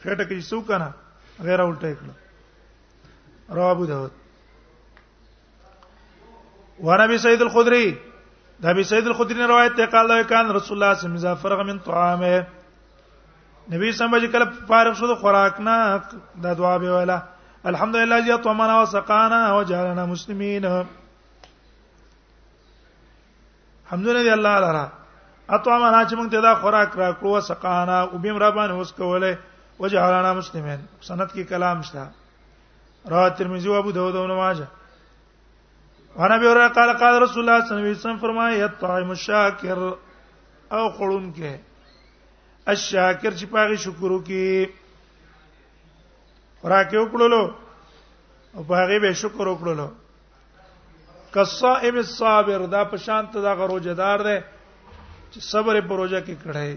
خېټه 0.04 0.24
کې 0.30 0.48
څو 0.50 0.62
کنه 0.72 0.88
غیر 1.50 1.64
الټه 1.66 1.92
کړه 2.00 3.54
رواه 3.60 3.72
ابو 3.76 3.86
داود 3.92 4.18
ورابي 6.90 7.18
سید 7.28 7.42
الخدري 7.48 7.84
د 8.64 8.72
ابي 8.74 8.84
سید 8.94 9.06
الخدري 9.14 9.40
نے 9.44 9.48
روایت 9.54 9.76
ته 9.82 9.94
قال 10.00 10.16
کان 10.34 10.44
رسول 10.44 10.44
الله 10.44 10.44
صلی 10.72 10.80
الله 10.80 10.92
علیه 10.96 11.22
وسلم 11.28 11.44
فرغ 11.46 11.60
من 11.72 11.78
طعامه 11.92 12.34
نبی 13.78 13.92
سمجھ 14.04 14.24
کله 14.32 14.46
فارغ 14.76 14.94
شو 15.02 15.06
د 15.16 15.18
خوراک 15.24 15.56
نه 15.72 15.78
د 16.50 16.52
دعا 16.64 16.76
به 16.88 16.94
ویلا 17.00 17.20
الحمدلله 17.70 18.16
الذي 18.18 18.32
اطعمنا 18.34 18.82
وسقانا 18.82 19.40
وجعلنا 19.56 20.04
مسلمين 20.14 20.66
حمدونه 23.92 24.22
دی 24.28 24.32
الله 24.38 24.56
لرا 24.66 24.86
اطعمنا 25.58 26.02
چې 26.10 26.14
موږ 26.18 26.28
ته 26.34 26.40
دا 26.48 26.52
خوراک 26.62 26.90
راکړو 27.02 27.30
وسقانا 27.38 27.98
او 28.12 28.16
بیم 28.26 28.38
ربان 28.44 28.70
اوس 28.72 28.92
کوله 29.00 29.32
وجعلنا 29.82 30.32
مسلمين 30.40 30.80
سند 31.08 31.22
کې 31.36 31.44
کلام 31.52 31.78
شته 31.88 32.04
رواه 33.12 33.30
ترمذی 33.38 33.68
او 33.70 33.76
ابو 33.82 33.92
داود 33.98 34.16
او 34.16 34.28
ماجه 34.44 34.68
وانا 36.18 36.38
به 36.38 36.48
اور 36.50 36.62
قال 36.78 36.90
قال 37.02 37.14
رسول 37.26 37.42
الله 37.50 37.60
صلی 37.66 37.72
الله 37.78 37.84
علیه 37.88 37.98
وسلم 38.00 38.18
فرمایي 38.26 38.62
الطعام 38.70 39.10
الشاکر 39.18 39.78
او 40.76 40.84
خړون 40.94 41.36
کې 41.36 41.54
الشاکر 42.74 43.32
چې 43.40 43.46
پاغي 43.54 43.78
شکر 43.86 44.12
وکي 44.12 44.50
راکې 46.74 46.98
وکړلو 47.02 47.44
او 48.56 48.64
په 48.70 48.74
هغه 48.82 49.00
به 49.06 49.14
شکر 49.22 49.48
وکړلو 49.48 49.88
کصائب 51.36 51.96
الصابر 52.02 52.60
دا 52.76 52.82
په 52.94 52.98
شانت 53.06 53.34
دا 53.48 53.54
غروجدار 53.62 54.20
دی 54.30 54.38
چې 55.32 55.40
صبر 55.52 55.76
په 55.90 55.94
روزه 56.02 56.20
کې 56.26 56.36
کړه 56.44 56.68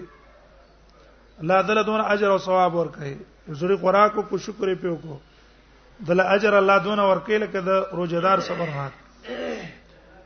الله 1.45 1.62
تعالی 1.71 1.85
دونه 1.90 2.04
اجر 2.16 2.30
او 2.35 2.38
ثواب 2.49 2.73
ورکړي 2.80 3.18
زړی 3.61 3.76
خوراک 3.80 4.12
او 4.18 4.38
شکر 4.49 4.75
پیو 4.83 4.97
کو 5.07 5.18
دله 6.09 6.23
اجر 6.37 6.52
الله 6.61 6.78
دونه 6.88 7.02
ورکړي 7.11 7.38
لکه 7.38 7.61
د 7.61 7.68
روزدار 8.00 8.40
صبر 8.40 8.66
حق 8.76 8.92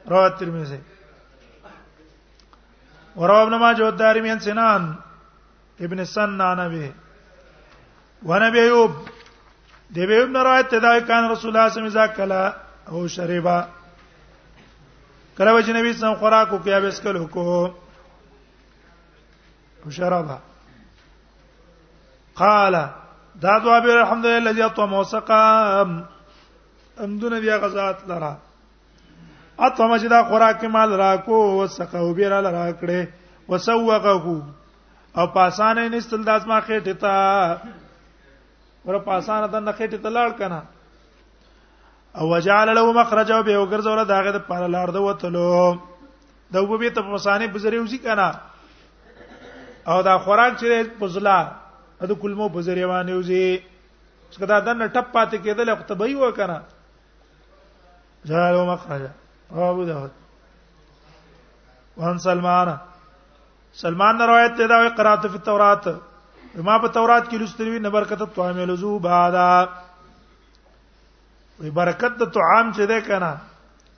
رواه 0.09 0.37
ترمذی 0.43 0.79
ورواه 3.17 3.43
ابن 3.47 3.57
ماجه 3.65 3.87
الدارمي 3.89 4.31
عن 4.31 4.39
سنان 4.49 4.93
ابن 5.89 6.05
سنان 6.19 6.69
به 6.69 6.93
ونبي 8.31 8.61
ايوب 8.61 8.91
دی 9.93 10.07
به 10.07 10.23
ابن 10.23 10.37
روایت 10.37 10.69
ته 10.69 10.81
دا 10.81 11.01
کان 11.01 11.31
رسول 11.31 11.57
الله 11.57 11.71
صلی 11.73 11.83
الله 11.83 11.99
علیه 11.99 12.23
وسلم 12.25 12.55
او 12.89 13.09
شریبا 13.09 13.65
کله 15.39 15.63
چې 15.63 15.69
نبی 15.69 15.73
صلی 15.73 15.79
الله 15.79 15.81
علیه 15.87 15.99
وسلم 15.99 16.15
خوراک 16.19 16.53
وکیا 16.53 16.81
به 16.81 16.89
اسکل 16.89 17.17
حکو 17.17 17.41
او 19.85 19.91
شرابا 19.91 20.39
قال 22.37 22.73
دا 23.41 23.59
دعا 23.59 23.81
به 23.81 23.93
الحمدلله 23.93 24.37
الذي 24.51 24.63
اطعم 24.63 24.93
وسقى 24.95 25.85
امدون 26.99 27.41
بیا 27.41 27.59
غزات 27.59 27.97
لرا 28.09 28.37
اطعم 29.59 29.99
چې 29.99 30.07
دا 30.09 30.25
خوراک 30.25 30.65
مال 30.65 30.93
راکو 30.93 31.63
وسقه 31.65 31.99
او 31.99 32.15
بیره 32.15 32.41
لرا 32.41 32.73
کړه 32.73 33.07
وسوقه 33.51 34.09
او 35.17 35.27
پاسانه 35.27 35.89
نستل 35.89 36.23
داس 36.25 36.47
ما 36.47 36.61
خېټه 36.61 36.97
تا 37.01 37.61
ور 38.87 38.95
په 39.09 39.13
اسانه 39.17 39.47
د 39.55 39.65
نخېټه 39.67 39.99
تلاړ 40.05 40.31
کنه 40.39 40.61
او 42.19 42.29
وجعل 42.35 42.69
له 42.77 42.93
مخرج 43.01 43.31
او 43.33 43.43
به 43.49 43.55
وګرځول 43.63 43.99
داغه 44.13 44.31
د 44.37 44.45
پاره 44.51 44.69
لار 44.75 44.89
د 44.97 45.05
وتلو 45.07 45.77
د 46.55 46.57
وبې 46.71 46.91
ته 46.95 47.01
په 47.09 47.21
اسانه 47.21 47.47
بزری 47.57 47.79
وسی 47.83 47.99
کنه 48.07 48.29
او 49.91 50.03
دا 50.09 50.15
خوراک 50.27 50.53
چې 50.61 50.67
پزلا 51.03 51.39
د 52.13 52.19
کلمو 52.23 52.47
بزری 52.59 52.85
وانه 52.93 53.13
وسی 53.21 53.47
څنګه 54.33 54.47
دا 54.53 54.59
دنه 54.67 54.87
ټپ 54.95 55.07
پاتې 55.15 55.37
کېدل 55.45 55.69
خو 55.79 55.85
ته 55.89 55.95
به 55.99 56.05
یو 56.13 56.31
کنه 56.41 56.59
جعل 58.25 58.55
له 58.59 58.65
مخرج 58.71 59.03
او 59.53 59.61
ابو 59.71 59.85
داود 59.91 60.11
وان 62.03 62.19
سلمان 62.25 62.69
سلمان 63.81 64.21
روایت 64.21 64.57
ته 64.57 64.67
دا 64.71 64.79
قرات 64.97 65.23
فی 65.33 65.39
التورات 65.41 65.85
ما 66.61 66.77
په 66.79 66.89
تورات 66.95 67.29
کې 67.31 67.39
لستروي 67.39 67.79
نه 67.79 67.89
برکت 67.91 68.23
طعامل 68.35 68.75
زو 68.77 68.99
بادا 68.99 69.67
وی 71.61 71.71
برکت 71.77 72.13
د 72.21 72.25
طعام 72.35 72.73
چې 72.77 72.85
ده 72.91 73.01
کنه 73.01 73.33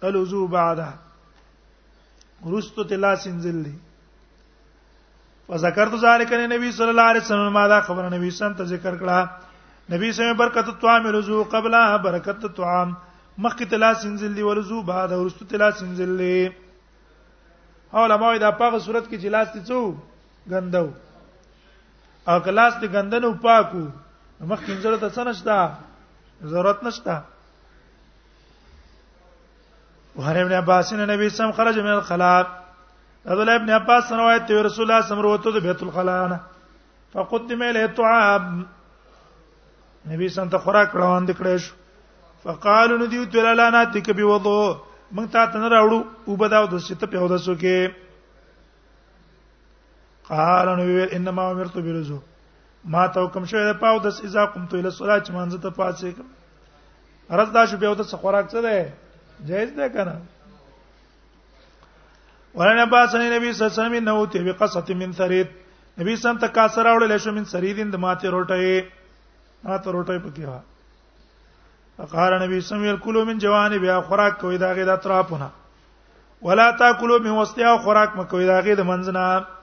الوزو 0.07 0.47
بادا 0.47 0.89
ورستو 2.47 2.83
تلا 2.85 3.15
سنزللی 3.17 3.75
فذكرت 5.49 5.95
ذلك 6.05 6.33
النبي 6.33 6.71
صلى 6.73 6.91
الله 6.91 7.03
عليه 7.03 7.21
وسلم 7.21 7.53
ما 7.53 7.67
دا 7.69 7.81
خبر 7.81 8.09
نبی 8.15 8.31
سن 8.31 8.55
ته 8.55 8.65
ذکر 8.65 8.99
کړه 8.99 9.95
نبی 9.95 10.13
سم 10.13 10.33
برکت 10.37 10.71
طعامل 10.81 11.21
زو 11.23 11.43
قبل 11.53 11.75
برکت 12.05 12.47
طعام 12.57 12.95
مخک 13.39 13.63
تلا 13.71 13.93
سنزللی 14.03 14.43
ولزو 14.43 14.83
بادا 14.83 15.17
ورستو 15.21 15.45
تلا 15.45 15.71
سنزللی 15.81 16.51
او 17.93 18.07
لموي 18.07 18.39
دا 18.39 18.51
په 18.51 18.79
صورت 18.79 19.09
کې 19.11 19.19
جلاس 19.19 19.53
تي 19.53 19.61
څو 19.61 19.93
غندو 20.51 20.89
او 22.29 22.39
کلاس 22.45 22.75
د 22.83 22.95
غندنو 22.95 23.31
پاکو 23.45 23.85
مخکې 24.51 24.75
زړه 24.83 24.97
ته 25.01 25.09
سنشتا 25.17 25.59
ضرورت 26.53 26.83
نشتا 26.85 27.17
وهر 30.17 30.41
ابن 30.43 30.53
عباس 30.61 30.93
نے 30.93 31.07
نبی 31.13 31.29
سم 31.37 31.51
خرج 31.57 31.79
من 31.79 31.91
الخلاء 31.93 32.41
عبد 33.27 33.41
الله 33.41 33.55
ابن 33.61 33.71
عباس 33.81 34.13
روایت 34.13 34.51
ہے 34.51 34.63
رسول 34.63 34.91
اللہ 34.91 35.07
صلی 35.07 35.17
اللہ 35.19 35.35
علیہ 35.35 35.47
وسلم 35.49 35.67
بیت 35.67 35.83
الخلاء 35.83 36.27
فقدم 37.13 37.63
له 37.77 37.87
طعام 37.97 38.49
نبی 40.15 40.29
سم 40.37 40.49
ته 40.55 40.59
خوراک 40.69 40.97
روان 41.03 41.27
دکړې 41.27 41.57
شو 41.67 41.83
فقالوا 42.49 42.97
ندیو 43.05 43.25
تلالا 43.35 43.69
ناتک 43.77 44.09
بوضو 44.23 44.57
موږ 45.17 45.31
ته 45.37 45.53
تنه 45.53 45.69
راوړو 45.75 46.33
وبداو 46.33 46.67
د 46.73 46.79
ست 46.87 47.05
په 47.13 47.19
ودسو 47.29 47.55
کې 47.61 48.04
قال 50.29 50.67
نو 50.77 50.85
ویل 50.85 51.09
انما 51.17 51.51
امرت 51.51 51.75
بالوضو 51.77 52.19
ما 52.85 53.07
ته 53.07 53.21
حکم 53.25 53.45
شوی 53.51 53.65
د 53.65 53.75
پاو 53.81 53.99
د 54.05 54.07
اذا 54.07 54.45
قمت 54.53 54.75
الى 54.75 54.89
الصلاه 54.89 55.21
چې 55.25 55.31
مانځه 55.37 55.59
ته 55.65 55.71
پاتې 55.79 57.33
ارز 57.35 57.51
دا 57.57 57.65
شو 57.67 57.77
به 57.77 57.95
د 57.95 58.03
خوراک 58.23 58.47
څه 58.53 58.63
ده 58.67 59.49
جایز 59.51 59.71
ده 59.81 59.89
کنه 59.89 60.21
ولن 62.55 62.79
عباس 62.79 63.15
نبی 63.15 63.29
صلی 63.29 63.35
الله 63.37 63.75
علیه 63.75 63.81
وسلم 63.81 64.09
نو 64.09 64.27
ته 64.27 64.45
بقصه 64.49 64.95
من 65.01 65.13
ثرید 65.19 65.49
نبی 66.03 66.17
سم 66.25 66.39
ته 66.45 66.49
کاسره 66.59 66.95
وړل 66.99 67.23
شو 67.25 67.33
من 67.41 67.45
ثریدین 67.55 67.91
د 67.97 68.03
ماته 68.07 68.31
روټه 68.37 68.85
ماته 69.65 69.95
روټه 69.97 70.23
پکې 70.29 70.45
وا 70.49 70.61
فقال 71.99 72.39
نبی 72.45 72.61
سم 72.71 72.81
ویل 72.87 72.97
کلو 73.03 73.21
من 73.25 73.37
جوانب 73.45 73.85
یا 73.89 73.99
خوراک 74.09 74.41
کوي 74.45 74.59
دا 74.65 74.73
غي 74.81 74.85
د 74.93 74.97
اطرافونه 74.99 75.51
ولا 76.47 76.71
تاکلوا 76.79 77.19
من 77.27 77.37
وسطها 77.41 77.77
خوراک 77.85 78.17
مکوي 78.21 78.47
دا 78.49 78.57
غي 78.69 78.75
د 78.81 78.89
منځنه 78.91 79.54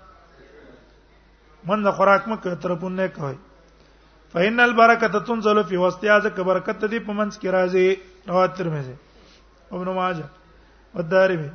من 1.68 1.84
د 1.86 1.92
خوراک 1.98 2.24
مکه 2.34 2.56
ترپونه 2.66 3.08
کوي 3.18 3.34
فإن 4.34 4.60
البرکه 4.66 5.20
تنزل 5.28 5.62
فی 5.72 5.78
واستیاز 5.84 6.26
ک 6.36 6.40
برکت 6.50 6.86
دی 6.94 7.00
په 7.08 7.14
منځ 7.14 7.38
کې 7.38 7.50
راځي 7.50 7.88
روایت 8.34 8.54
ترمذی 8.62 8.94
ابن 9.72 9.94
ماجه 9.96 10.26
والدارمي 10.98 11.50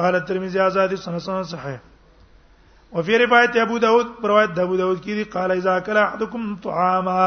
قال 0.00 0.14
الترمذي 0.20 0.60
ازادي 0.66 0.96
سنه 1.04 1.42
صحيح 1.52 1.78
وفي 2.98 3.18
روايه 3.24 3.62
ابو 3.66 3.78
داود 3.86 4.06
روایت 4.32 4.58
ابو 4.66 4.76
داود 4.82 4.98
کې 4.98 5.14
دي 5.20 5.24
قال 5.36 5.50
اذا 5.58 5.76
اكل 5.82 5.96
احدكم 6.06 6.56
طعاما 6.68 7.18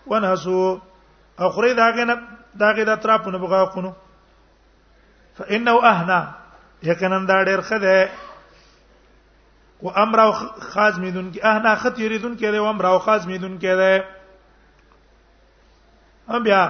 ونحسو 0.09 0.61
او 1.39 1.49
خوري 1.49 1.73
داګه 1.81 2.03
نه 2.09 2.15
داګه 2.55 2.83
د 2.85 2.89
اطرافونو 2.93 3.39
بغا 3.43 3.65
خونو 3.73 3.91
فانه 5.37 5.75
اهنا 5.91 6.19
یقینا 6.89 7.19
دا 7.27 7.37
ډیر 7.49 7.61
خده 7.67 7.97
او 9.83 9.89
امر 10.03 10.19
او 10.19 10.31
خاز 10.71 10.99
میدون 10.99 11.31
کی 11.31 11.39
اهنا 11.43 11.75
خط 11.81 11.99
یریدون 11.99 12.37
کړي 12.37 12.55
او 12.55 12.67
امر 12.67 12.85
او 12.85 12.99
خاز 12.99 13.27
میدون 13.27 13.57
کړي 13.59 14.03
هم 16.29 16.43
بیا 16.43 16.63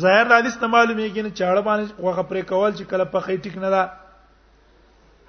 ظاهر 0.00 0.24
د 0.28 0.32
حدیث 0.40 0.54
ته 0.60 0.66
معلومیږي 0.74 1.22
نه 1.24 1.30
چاړه 1.38 1.62
باندې 1.68 2.04
غوغه 2.04 2.22
پرې 2.28 2.42
کول 2.50 2.70
چې 2.76 2.84
کله 2.92 3.04
په 3.14 3.20
خې 3.24 3.36
ټیک 3.44 3.56
نه 3.64 3.70
ده 3.74 3.82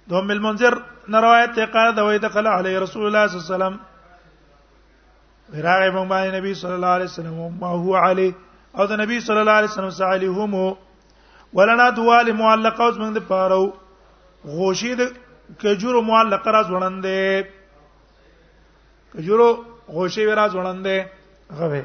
دوم 0.08 0.30
المنذر 0.30 0.82
نه 1.08 1.20
روایت 1.20 1.54
ته 1.56 1.64
قال 1.74 1.94
دا 1.94 2.02
وایته 2.06 2.28
قال 2.28 2.46
علی 2.46 2.78
رسول 2.80 3.04
الله 3.06 3.26
صلی 3.26 3.38
الله 3.40 3.44
علیه 3.54 3.66
وسلم 3.66 3.78
راغه 5.62 5.90
په 5.90 6.04
باندې 6.08 6.34
نبی 6.34 6.54
صلی 6.60 6.72
الله 6.72 6.86
علیه 6.98 7.04
وسلم 7.10 7.34
ما 7.62 7.68
هو 7.68 7.96
علی 8.08 8.28
او 8.74 8.82
دا 8.86 8.96
نبی 8.96 9.20
صلی 9.20 9.36
الله 9.38 9.52
علیه 9.52 9.68
وسلم 9.70 9.90
صلی 9.96 10.26
هم 10.26 10.54
ولنا 11.58 11.86
دوال 11.96 12.28
معلقه 12.42 12.82
اوس 12.84 12.96
موږ 12.96 13.12
د 13.14 13.18
پاره 13.28 13.58
غوشی 14.58 14.92
د 15.00 15.02
کجورو 15.62 16.00
معلقه 16.10 16.48
راز 16.58 16.66
وړاندې 16.72 17.16
کجورو 19.16 19.48
غوشی 19.96 20.24
وراز 20.26 20.52
وړاندې 20.56 20.96
غوي 21.58 21.82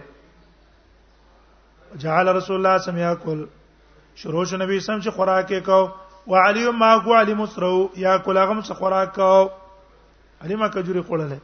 جعل 2.05 2.25
رسول 2.35 2.55
الله 2.57 2.77
سمیا 2.87 3.11
کول 3.25 3.39
شروع 4.21 4.43
شو 4.45 4.57
نبی 4.57 4.75
سم 4.79 4.99
چې 5.01 5.09
خوراکې 5.15 5.59
کو 5.65 5.79
وعلی 6.27 6.69
ما 6.77 6.97
کو 7.03 7.19
علی 7.19 7.33
مسرو 7.33 7.87
یا 7.97 8.17
کلاغم 8.25 8.61
سخورا 8.67 9.03
کو 9.15 9.31
علی 10.43 10.55
ما 10.55 10.67
کجوري 10.73 11.01
خوړله 11.07 11.37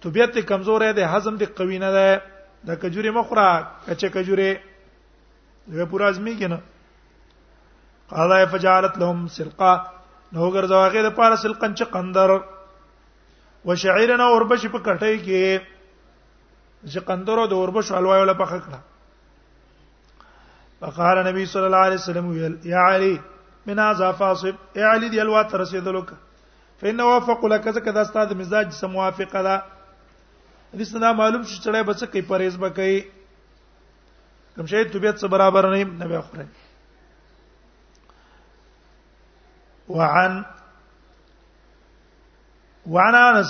طبیعت 0.02 0.38
کمزور 0.48 0.82
دی 0.96 1.04
هضم 1.14 1.36
دی 1.40 1.44
قوی 1.60 1.78
نه 1.78 1.90
ده 1.98 2.20
د 2.68 2.80
کجوري 2.82 3.10
مخرا 3.20 3.48
کچه 3.86 4.08
کجوري 4.18 4.52
دغه 5.72 5.84
پورا 5.90 6.06
ازمی 6.12 6.36
کنه 6.38 6.60
قال 8.12 8.32
فجعلت 8.52 8.98
لهم 9.02 9.26
سلقا 9.38 9.74
نو 10.32 10.50
ګرځواغه 10.50 11.08
د 11.08 11.14
پارا 11.18 11.36
سلقن 11.42 11.74
چې 11.74 11.84
قندر 11.96 12.38
وشعيرنا 13.68 14.24
اوربش 14.26 14.66
په 14.72 14.78
کټای 14.84 15.16
کې 15.18 15.60
چې 16.92 16.98
قندرو 17.08 17.46
د 17.52 17.54
اوربش 17.62 17.86
حلوا 17.92 18.16
ولا 18.22 18.32
پخ 18.40 18.52
کړه 18.52 18.78
فقال 20.80 21.16
نبی 21.26 21.42
صلی 21.54 21.64
الله 21.68 21.82
علیه 21.88 22.00
وسلم 22.00 22.26
یا 22.70 22.80
علی 22.94 23.14
من 23.66 23.78
ذا 23.98 24.10
فاصب 24.20 24.54
یا 24.78 24.86
علی 24.92 25.08
دی 25.14 25.18
الوا 25.20 25.42
تر 25.52 25.58
رسیدلو 25.60 26.02
فإنه 26.10 27.04
وافق 27.04 27.40
لك 27.52 27.64
ذکر 27.78 27.92
دا 27.94 28.00
استاد 28.08 28.28
مزاج 28.38 28.68
سم 28.72 28.90
موافقه 28.90 29.40
ده 29.46 29.56
حدیث 30.74 30.88
نه 30.94 31.08
معلوم 31.18 31.42
شو 31.42 31.56
چې 31.62 31.86
بچ 31.88 32.00
کوي 32.12 32.20
پرهیز 32.30 32.54
به 32.62 32.68
کوي 32.78 32.98
کوم 34.56 34.66
شی 34.70 34.82
طبيعت 34.94 35.16
سره 35.24 35.28
برابر 35.34 35.62
نه 35.74 35.80
نه 35.98 36.04
بیا 36.12 36.20
خوره 36.30 36.46
وعن 39.98 40.34
وعن 42.86 43.14
انس 43.14 43.48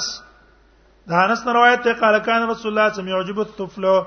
دا 1.09 1.23
انس 1.25 1.47
روایت 1.47 1.83
ته 1.85 1.93
قال 2.01 2.19
کان 2.25 2.49
رسول 2.51 2.73
الله 2.79 2.95
صلی 2.95 3.03
الله 3.03 3.19
علیه 3.21 3.35
وسلم 3.35 3.43
الطفل 3.43 3.85
و 3.85 3.99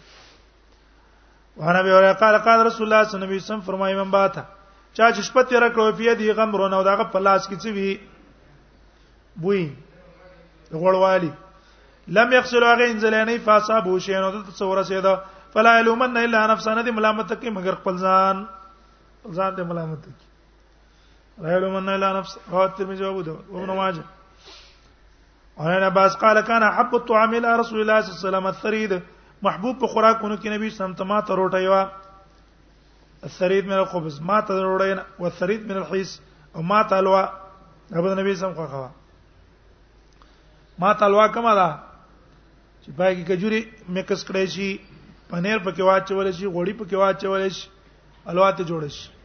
وانا 1.57 1.81
به 1.83 1.91
اوره 1.93 2.13
قال 2.13 2.37
قال 2.37 2.59
رسول 2.67 2.85
الله 2.87 3.03
صلی 3.03 3.15
الله 3.17 3.27
علیه 3.27 3.35
وسلم 3.43 3.61
فرمایي 3.61 3.95
من 3.95 4.11
باته 4.11 4.43
چا 4.93 5.11
چې 5.11 5.21
شپه 5.27 5.43
تیر 5.43 5.63
کړو 5.69 5.91
په 5.97 6.13
دې 6.19 6.31
غم 6.37 6.51
رونه 6.55 6.75
او 6.77 6.83
دغه 6.89 7.03
په 7.13 7.19
لاس 7.19 7.47
کې 7.49 7.57
څه 7.63 7.67
وی 7.69 8.01
بوې 9.41 9.65
غړوالي 10.81 11.31
لم 12.17 12.33
يغسل 12.33 12.63
هغه 12.63 12.83
انزلاني 12.91 13.37
فاصابو 13.47 13.99
شي 13.99 14.13
نو 14.19 14.27
د 14.35 14.45
تصور 14.49 14.83
سیدا 14.91 15.15
فلا 15.53 15.79
يلومن 15.79 16.17
الا 16.17 16.47
نفسه 16.53 16.75
نه 16.75 16.81
دي 16.81 16.91
ملامت 16.91 17.33
کوي 17.39 17.49
مگر 17.59 17.75
خپل 17.79 17.95
ځان 17.97 18.37
ځان 19.37 19.51
دې 19.55 19.63
ملامت 19.71 20.01
کوي 20.03 21.47
لا 21.47 21.57
يلومن 21.57 21.89
الا 21.95 22.13
نفسه 22.19 22.37
رواه 22.51 22.67
ترمذي 22.77 23.03
او 23.05 23.11
ابو 23.11 23.21
داود 23.21 23.43
وابن 23.49 23.75
ماجه 23.75 24.03
انا 25.59 25.85
عباس 25.85 26.15
قال 26.15 26.39
كان 26.41 26.69
حب 26.71 26.95
الطعام 26.95 27.33
الى 27.33 27.55
رسول 27.55 27.81
الله 27.81 28.01
صلى 28.01 28.09
الله 28.09 28.13
عليه 28.19 28.27
وسلم 28.37 28.47
الثريد 28.47 29.01
محبوب 29.41 29.79
په 29.79 29.87
خوراکونو 29.93 30.35
کې 30.37 30.53
نبی 30.57 30.69
سم 30.75 30.91
ته 30.99 31.03
ما 31.11 31.19
ته 31.29 31.35
روټي 31.39 31.67
وا 31.71 31.81
الثريد 33.29 33.65
من 33.65 33.73
الخبز 33.81 34.19
ما 34.31 34.41
ته 34.49 34.53
روټي 34.65 34.93
نه 34.99 35.05
والثريد 35.19 35.65
من 35.71 35.77
الحيس 35.77 36.11
او 36.55 36.61
ما 36.61 36.81
ته 36.91 36.99
الوا 36.99 37.21
ابو 37.93 38.13
نبی 38.21 38.35
سم 38.43 38.53
خو 38.55 38.67
خوا 38.75 38.87
ما 40.79 40.93
ته 40.93 41.03
الوا 41.05 41.27
کما 41.37 41.53
دا 41.55 41.67
چې 42.83 42.89
پای 42.97 43.11
کې 43.15 43.23
کجوري 43.31 43.61
میکس 43.97 44.25
کړی 44.29 44.45
شي 44.57 44.69
پنیر 45.29 45.57
پکې 45.57 45.81
واچول 45.81 46.31
شي 46.31 46.45
غوړي 46.47 46.73
پکې 46.79 46.95
واچول 47.03 47.49
شي 47.49 47.69
الوا 48.29 48.51
ته 48.51 48.63
جوړ 48.63 48.89
شي 48.99 49.16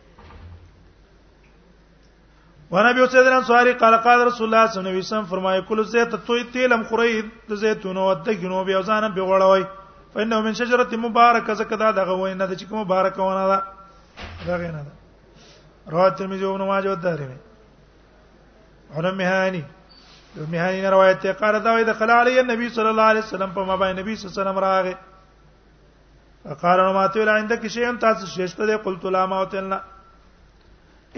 ونبي 2.73 3.01
سيدنا 3.13 3.39
انصاري 3.39 3.73
قال 3.83 3.95
قال 4.07 4.19
رسول 4.29 4.47
الله 4.49 4.65
صلى 4.67 4.79
الله 4.81 4.91
عليه 4.91 4.99
وسلم 4.99 5.25
فرمایي 5.33 5.63
کل 5.69 5.85
زيت 5.93 6.15
توي 6.27 6.45
تیلم 6.53 6.83
خوري 6.89 7.13
د 7.51 7.53
زيتون 7.63 7.97
او 7.99 8.13
د 8.27 8.29
غنو 8.41 8.65
بیا 8.69 8.81
ځان 8.89 9.05
به 9.17 9.23
غړوي 9.31 9.65
فإنه 10.15 10.41
من 10.47 10.55
شجرة 10.61 10.91
مباركة 11.07 11.53
زکدا 11.61 11.89
دغه 11.99 12.13
وای 12.21 12.35
نه 12.41 12.47
د 12.51 12.53
چې 12.61 12.65
مبارک 12.85 13.19
ونه 13.19 13.45
ده 13.51 13.59
دغه 14.49 14.69
نه 14.77 14.81
ده 14.87 14.93
رواه 15.93 16.09
ترمذي 16.17 16.45
او 16.45 16.55
ابن 16.55 16.63
ماجه 16.73 16.91
او 16.91 16.95
دارمي 17.05 17.37
عن 18.95 19.07
مهاني 19.21 19.65
مهاني 20.53 20.89
روایت 20.97 21.19
ته 21.23 21.33
قال 21.33 21.55
دا 21.65 21.71
وای 21.73 21.85
د 21.91 21.93
خلا 22.01 22.15
علی 22.23 22.41
النبي 22.41 22.67
صلى 22.77 22.89
الله 22.93 23.03
عليه 23.13 23.21
وسلم 23.27 23.51
په 23.57 23.61
ما 23.69 23.77
باندې 23.81 23.99
نبی 24.01 24.13
صلى 24.17 24.25
الله 24.25 24.33
عليه 24.33 24.43
وسلم 24.49 24.59
راغه 24.67 24.95
فقال 26.45 26.79
ما 26.99 27.07
تقول 27.13 27.29
عندك 27.29 27.67
شيء 27.67 27.97
تاسو 28.05 28.25
شیشته 28.27 28.77
قلت 28.87 29.05
لا 29.17 29.27
ما 29.27 29.41
وتلنا 29.41 29.92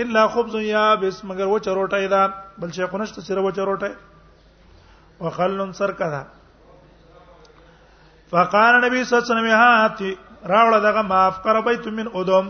الا 0.03 0.27
خبز 0.35 0.55
یابس 0.67 1.17
مگر 1.29 1.47
وچ 1.55 1.67
روټه 1.77 2.09
ده 2.15 2.23
بل 2.59 2.71
شي 2.77 2.87
کو 2.91 2.99
نشته 3.03 3.21
سره 3.27 3.41
وچ 3.47 3.59
روټه 3.59 3.91
وخلن 5.27 5.73
سر 5.81 5.91
کذا 6.01 6.23
فقال 8.31 8.75
نبی 8.87 9.05
صلی 9.05 9.17
الله 9.19 9.25
علیه 9.25 9.33
وسلم 9.35 9.51
هاتی 9.65 10.11
راوړه 10.43 10.79
دغه 10.87 11.03
معاف 11.13 11.43
کر 11.45 11.61
بیت 11.69 11.87
من 12.01 12.09
ادم 12.23 12.47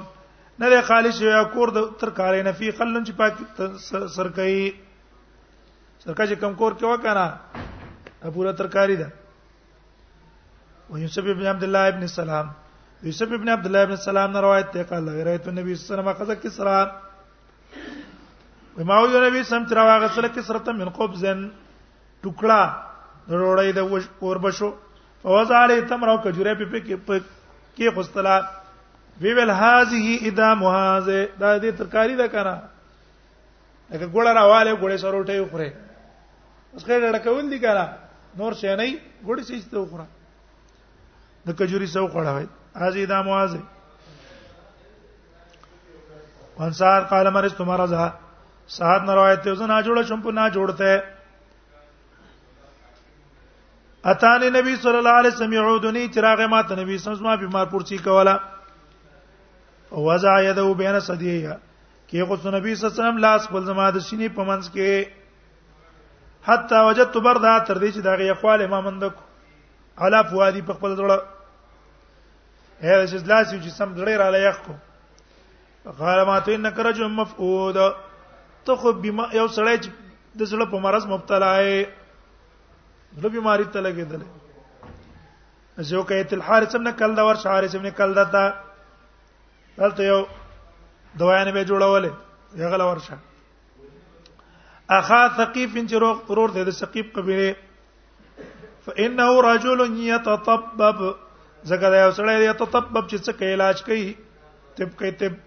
نه 0.58 0.68
له 0.74 0.80
خالص 0.88 1.20
یا 1.26 1.42
کور 1.56 1.68
د 1.76 1.92
تر 2.04 2.10
کارې 2.18 2.42
نه 2.46 2.52
فی 2.60 2.70
خلن 2.78 3.04
چې 3.04 3.12
پاک 3.20 4.10
سر 4.16 4.28
کوي 4.40 4.64
سرکا 6.04 6.26
چې 6.26 6.34
کم 6.40 6.54
کور 6.62 6.72
کې 6.80 6.90
وکړه 6.90 8.32
پورا 8.34 8.52
ترکاری 8.58 8.94
ده 8.98 9.08
و 10.90 10.98
یوسف 10.98 11.26
ابن 11.34 11.46
عبد 11.50 11.62
الله 11.64 11.88
ابن 11.92 12.06
سلام 12.12 12.46
یوسف 13.08 13.32
ابن 13.38 13.48
عبد 13.56 13.66
الله 13.70 13.88
ابن 13.88 13.96
سلام 14.08 14.30
نے 14.36 14.40
روایت 14.46 14.70
تے 14.76 14.82
قال 14.92 15.08
روایت 15.08 15.48
النبي 15.52 15.74
صلی 15.74 15.96
الله 15.98 16.10
علیه 16.10 16.12
وسلم 16.12 16.24
قضا 16.24 16.34
کسرا 16.48 16.76
ما 18.82 18.98
یو 19.00 19.24
نبی 19.28 19.42
سم 19.48 19.64
تر 19.70 19.78
واغه 19.78 20.08
سره 20.14 20.28
کې 20.28 20.40
سره 20.50 20.68
من 20.78 20.88
قبزن 20.98 21.38
ټوکړه 22.22 22.62
روړې 23.28 23.72
د 23.78 23.80
اوربشو 24.20 24.72
فوزع 25.22 25.56
علی 25.64 25.78
تمر 25.90 26.08
او 26.12 26.16
کجوره 26.24 26.52
په 26.62 26.68
کې 26.86 26.94
کې 27.74 27.90
خستلا 27.96 28.36
وی 29.22 29.32
ول 29.38 29.50
هذه 29.56 30.06
اذا 30.30 30.48
محازه 30.62 31.20
دا 31.38 31.58
دې 31.58 31.72
ترکاری 31.82 32.14
دا 32.22 32.26
کرا 32.34 32.56
اګه 33.90 34.06
ګوړه 34.06 34.32
راواله 34.34 34.74
ګوړې 34.74 34.96
سره 35.04 35.16
ټې 35.28 35.36
خوره 35.52 35.70
اوس 36.74 36.82
کې 36.82 36.96
ډکول 37.18 37.44
دي 37.54 37.58
کرا 37.66 37.86
نور 38.36 38.52
شې 38.52 38.76
نه 38.82 38.88
ګوړې 39.22 39.42
شې 39.48 39.56
ته 39.70 39.76
خوره 39.92 40.06
د 41.46 41.48
کجوري 41.62 41.86
سو 41.94 42.04
خوړه 42.10 42.30
وای 42.34 42.46
هذه 42.82 42.98
اذا 43.06 43.18
محازه 43.30 43.62
انصار 46.68 47.00
قال 47.14 47.26
مرض 47.34 47.52
تمہارا 47.58 47.86
ذا 47.92 48.06
سعد 48.68 49.00
نه 49.04 49.14
روایت 49.14 49.42
ته 49.42 49.54
زنا 49.54 49.80
جوړه 49.80 50.02
شم 50.08 50.20
په 50.22 50.30
نا 50.32 50.48
جوړته 50.48 51.02
اتانی 54.12 54.48
نبی 54.54 54.76
صلی 54.76 54.96
الله 54.96 55.10
علیه 55.20 55.30
وسلم 55.32 55.52
یعودنی 55.52 56.08
چراغ 56.14 56.40
ما 56.52 56.62
ته 56.62 56.74
نبی 56.82 56.96
صلی 56.98 57.12
الله 57.12 57.20
علیه 57.20 57.28
وسلم 57.28 57.46
بیمار 57.46 57.66
پورچی 57.66 57.96
کولا 58.04 58.36
وضع 59.92 60.34
یده 60.44 60.64
بین 60.80 61.00
صدیه 61.00 61.58
کې 62.08 62.22
خو 62.28 62.50
نبی 62.56 62.74
صلی 62.74 62.86
الله 62.86 62.94
علیه 62.94 63.04
وسلم 63.04 63.18
لاس 63.26 63.48
بل 63.50 63.64
زما 63.64 63.90
د 63.90 63.96
سینې 64.06 64.28
په 64.36 64.42
منځ 64.44 64.66
کې 64.72 65.06
حتا 66.48 66.82
وجدت 66.86 67.16
بردا 67.16 67.58
تر 67.58 67.78
دې 67.78 67.88
چې 67.96 68.00
دا 68.00 68.14
غي 68.16 68.34
خپل 68.34 68.66
ما 68.68 68.80
مندک 68.80 69.12
علا 69.98 70.22
فوادی 70.22 70.62
په 70.62 70.72
خپل 70.74 70.96
زړه 70.96 71.18
هغه 72.82 73.04
چې 73.10 73.26
لاس 73.28 73.52
یو 73.52 73.60
چې 73.60 73.68
سم 73.68 73.94
ډړې 73.96 74.16
را 74.18 74.30
لایخ 74.30 74.58
کو 74.66 74.72
غالمات 76.00 76.48
ان 76.48 76.70
کرج 76.74 77.00
مفقود 77.02 77.76
ته 78.68 78.74
خو 78.82 78.92
بیما 79.04 79.24
یو 79.38 79.46
سړی 79.56 79.74
چې 79.80 79.90
د 80.40 80.50
زړه 80.52 80.66
په 80.72 80.80
مرز 80.84 81.06
مبتلا 81.12 81.50
دی 81.66 81.74
زړه 81.74 83.32
بیماری 83.34 83.66
ته 83.74 83.84
لګیدل 83.86 84.22
زه 85.90 86.02
کوي 86.10 86.24
تل 86.30 86.42
حارث 86.48 86.74
ابن 86.78 86.90
کلدا 87.02 87.22
ور 87.26 87.38
حارث 87.52 87.74
ابن 87.80 87.90
کلدا 88.00 88.24
تا 88.36 88.42
دلته 89.78 90.08
یو 90.10 90.18
دوايانه 91.22 91.54
به 91.56 91.64
جوړولې 91.70 92.60
یغه 92.64 92.80
لور 92.84 93.02
شه 93.06 93.18
اخا 94.98 95.20
ثقيف 95.38 95.76
ان 95.82 95.86
جروغ 95.92 96.24
ضرور 96.30 96.56
ده 96.58 96.76
ثقيف 96.80 97.12
قبيله 97.18 98.46
فانه 98.88 99.30
رجل 99.50 99.84
يتطبب 100.08 100.98
زګدا 101.72 102.04
یو 102.04 102.12
سړی 102.18 102.50
یتطبب 102.50 103.02
چې 103.12 103.26
څه 103.26 103.52
علاج 103.56 103.82
کوي 103.88 104.06
طب 104.78 104.96
کوي 105.00 105.10
طب 105.22 105.42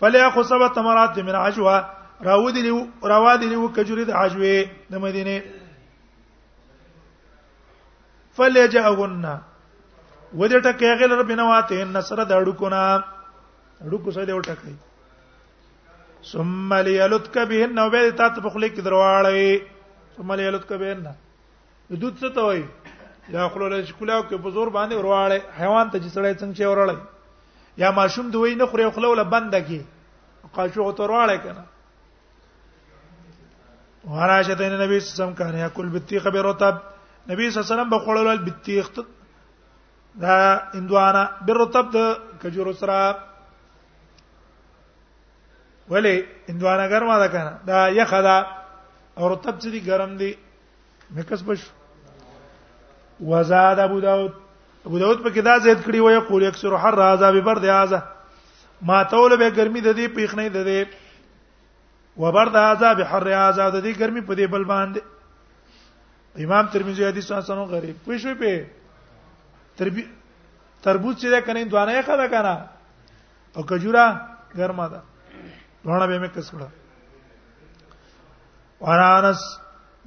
فلیا 0.00 0.28
خصبه 0.34 0.68
تمرات 0.76 1.18
من 1.28 1.34
عجوا 1.46 1.76
راودلی 2.24 2.70
راوادلی 3.12 3.54
وکجری 3.56 4.04
د 4.10 4.12
عجوی 4.22 4.54
د 4.92 5.02
مدینه 5.06 5.34
فلجاهن 8.36 9.26
ودې 10.40 10.58
ټکه 10.66 10.92
غل 11.00 11.12
رب 11.20 11.30
نواته 11.42 11.84
نصر 11.98 12.24
د 12.32 12.32
اډکو 12.40 12.68
نا 12.76 12.80
اډکو 13.84 14.10
سره 14.16 14.24
دې 14.28 14.34
وټکې 14.38 14.74
ثم 16.32 16.74
ليلتك 16.88 17.38
بهن 17.52 17.74
نو 17.80 17.86
به 17.94 18.10
تا 18.20 18.28
ته 18.28 18.40
خپل 18.48 18.68
کې 18.68 18.80
درواړې 18.88 20.16
ثم 20.16 20.32
ليلتك 20.38 20.72
بهن 20.82 21.06
دود 22.02 22.18
څه 22.20 22.28
ته 22.34 22.40
وای 22.50 22.64
یا 23.38 23.48
خپل 23.54 23.62
له 23.70 23.84
شکلاو 23.84 24.22
کې 24.22 24.34
بزور 24.48 24.68
باندې 24.78 24.96
ورواړې 25.00 25.60
حیوان 25.60 25.86
ته 25.90 25.98
چې 25.98 26.08
سړی 26.14 26.32
څنګه 26.40 26.56
چې 26.58 26.64
ورواړې 26.72 26.98
یا 27.78 27.90
ماشوم 27.94 28.30
دوی 28.30 28.54
نه 28.54 28.66
خوري 28.66 28.90
خپل 28.90 29.04
ول 29.04 29.22
بند 29.30 29.54
کی 29.66 29.82
قاشو 30.54 30.92
ترواړه 30.96 31.36
کنه 31.44 31.64
وراشه 34.08 34.54
ته 34.54 34.66
نبی 34.66 34.76
صلی 34.76 34.76
الله 34.76 34.86
علیه 34.86 34.98
وسلم 35.12 35.34
کانه 35.34 35.58
یاکل 35.58 35.88
بتیخ 35.88 36.26
برطب 36.26 36.76
نبی 37.30 37.50
صلی 37.50 37.60
الله 37.62 37.66
علیه 37.66 37.74
وسلم 37.74 37.90
بخړل 37.90 38.26
ول 38.26 38.44
بتیخ 38.50 38.90
دا 40.20 40.36
اندوانا 40.74 41.26
برطب 41.46 41.86
د 41.96 42.14
کجورو 42.42 42.72
سره 42.72 43.16
ولی 45.90 46.24
اندوانا 46.48 46.88
ګرمه 46.88 47.18
ده 47.18 47.28
کنه 47.28 47.58
دا 47.66 47.88
یخه 47.88 48.22
ده 48.22 48.46
او 49.18 49.28
رطب 49.34 49.54
چې 49.60 49.86
ګرم 49.86 50.16
دي 50.16 50.34
مکس 51.14 51.42
بش 51.42 51.60
وزاد 53.20 53.78
ابو 53.78 54.00
داود 54.00 54.32
ابو 54.86 54.98
داود 54.98 55.22
په 55.22 55.30
کې 55.30 55.42
دا 55.44 55.58
زید 55.58 55.78
کړی 55.84 56.00
وای 56.00 56.18
قول 56.28 56.46
اکثر 56.46 56.74
حر 56.76 57.00
هذا 57.04 57.30
ببرد 57.36 57.64
هذا 57.74 58.00
ما 58.82 59.02
تول 59.04 59.36
به 59.36 59.50
ګرمي 59.50 59.80
د 59.80 59.96
دې 59.96 60.06
پیخنه 60.16 60.48
د 60.48 60.56
دې 60.56 60.86
وبرد 62.22 62.54
هذا 62.56 62.92
بحر 63.00 63.28
هذا 63.28 63.70
د 63.70 63.84
دې 63.84 63.92
ګرمي 64.00 64.20
په 64.26 64.34
دې 64.34 64.46
بل 64.52 64.64
باندې 64.72 65.00
امام 66.44 66.66
ترمذی 66.72 67.04
حدیث 67.04 67.32
حسن 67.32 67.58
غریب 67.72 67.96
پښې 68.06 68.34
په 68.40 68.66
تربوز 70.82 71.16
چې 71.16 71.40
کنه 71.46 71.64
دوانه 71.64 71.92
یې 71.96 72.02
خدا 72.08 72.26
کنه 72.34 72.54
او 73.56 73.62
کجورا 73.72 74.06
ګرمه 74.56 74.86
ده 74.92 75.00
دوانه 75.84 76.06
به 76.06 76.18
مې 76.22 76.30
کس 76.36 76.50
کړه 76.50 76.68
وانانس 78.80 79.40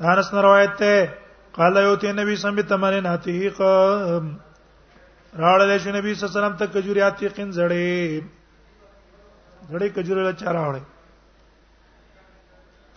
انس 0.01 0.33
روایت 0.33 0.73
ته 0.81 1.13
قال 1.53 1.75
یوتی 1.77 2.11
نبی 2.11 2.35
سم 2.35 2.55
بتمرن 2.55 3.05
حتیق 3.07 3.61
راړل 5.39 5.77
شي 5.83 5.91
نبی 5.91 6.13
صلی 6.13 6.27
الله 6.27 6.39
علیه 6.39 6.53
وسلم 6.53 6.57
ته 6.57 6.65
کجوري 6.73 7.01
عتیقین 7.01 7.51
زړې 7.51 8.23
زړې 9.71 9.89
کجوري 9.95 10.23
له 10.23 10.33
چاره 10.41 10.65
وړې 10.69 10.81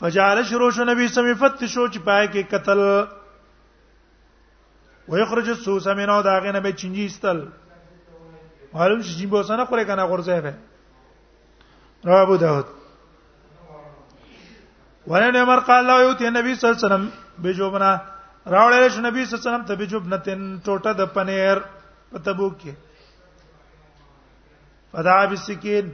فجعل 0.00 0.42
شروش 0.48 0.78
نبی 0.88 1.08
سم 1.08 1.32
فتشو 1.38 1.86
چې 1.88 1.98
پای 2.08 2.26
کې 2.26 2.42
قتل 2.50 2.78
ويخرج 5.08 5.48
السوس 5.48 5.86
منه 5.86 6.20
داغه 6.26 6.52
نه 6.52 6.60
به 6.66 6.72
چنجي 6.82 7.06
استل 7.06 7.40
معلوم 8.72 9.00
شي 9.02 9.14
جيب 9.20 9.32
وسنه 9.34 9.64
خوره 9.64 9.84
کنه 9.92 10.04
غرزه 10.10 10.40
به 10.40 10.54
رواه 12.04 12.22
ابو 12.24 12.36
داود 12.36 12.64
ولن 15.06 15.36
عمر 15.36 15.60
قال 15.70 15.86
لا 15.86 15.98
يؤتي 16.02 16.28
النبي 16.28 16.54
صلى 16.54 16.70
الله 16.70 16.76
عليه 16.76 16.86
وسلم 16.86 17.10
بجبنه 17.42 18.00
راوړل 18.46 18.88
شي 18.94 19.00
نبی 19.08 19.24
صلی 19.26 19.38
الله 19.38 19.42
علیه 19.42 19.48
وسلم 19.50 19.64
ته 19.72 19.74
بجبنه 19.74 20.16
ټوټه 20.64 20.92
د 21.00 21.12
پنیر 21.14 21.60
په 22.10 22.18
تبوک 22.24 22.58
کې 22.62 22.72
فدا 24.92 25.18
بسکین 25.30 25.86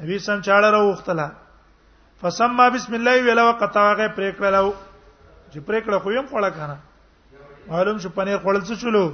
نبی 0.00 0.18
سم 0.26 0.38
چاړه 0.46 0.70
راوختله 0.76 1.28
فسمى 2.20 2.66
بسم 2.74 2.94
الله 2.98 3.14
ویلا 3.28 3.44
وقطاغه 3.48 4.08
پرې 4.16 4.30
کړلو 4.38 4.72
چې 5.50 5.58
پرې 5.66 5.80
کړه 5.86 5.98
خو 6.02 6.10
يم 6.18 6.26
خوړه 6.32 6.50
کنه 6.50 6.76
معلوم 7.70 7.98
شو 8.02 8.08
پنیر 8.18 8.38
خوړل 8.38 8.62
څه 8.68 8.74
شلو 8.82 9.12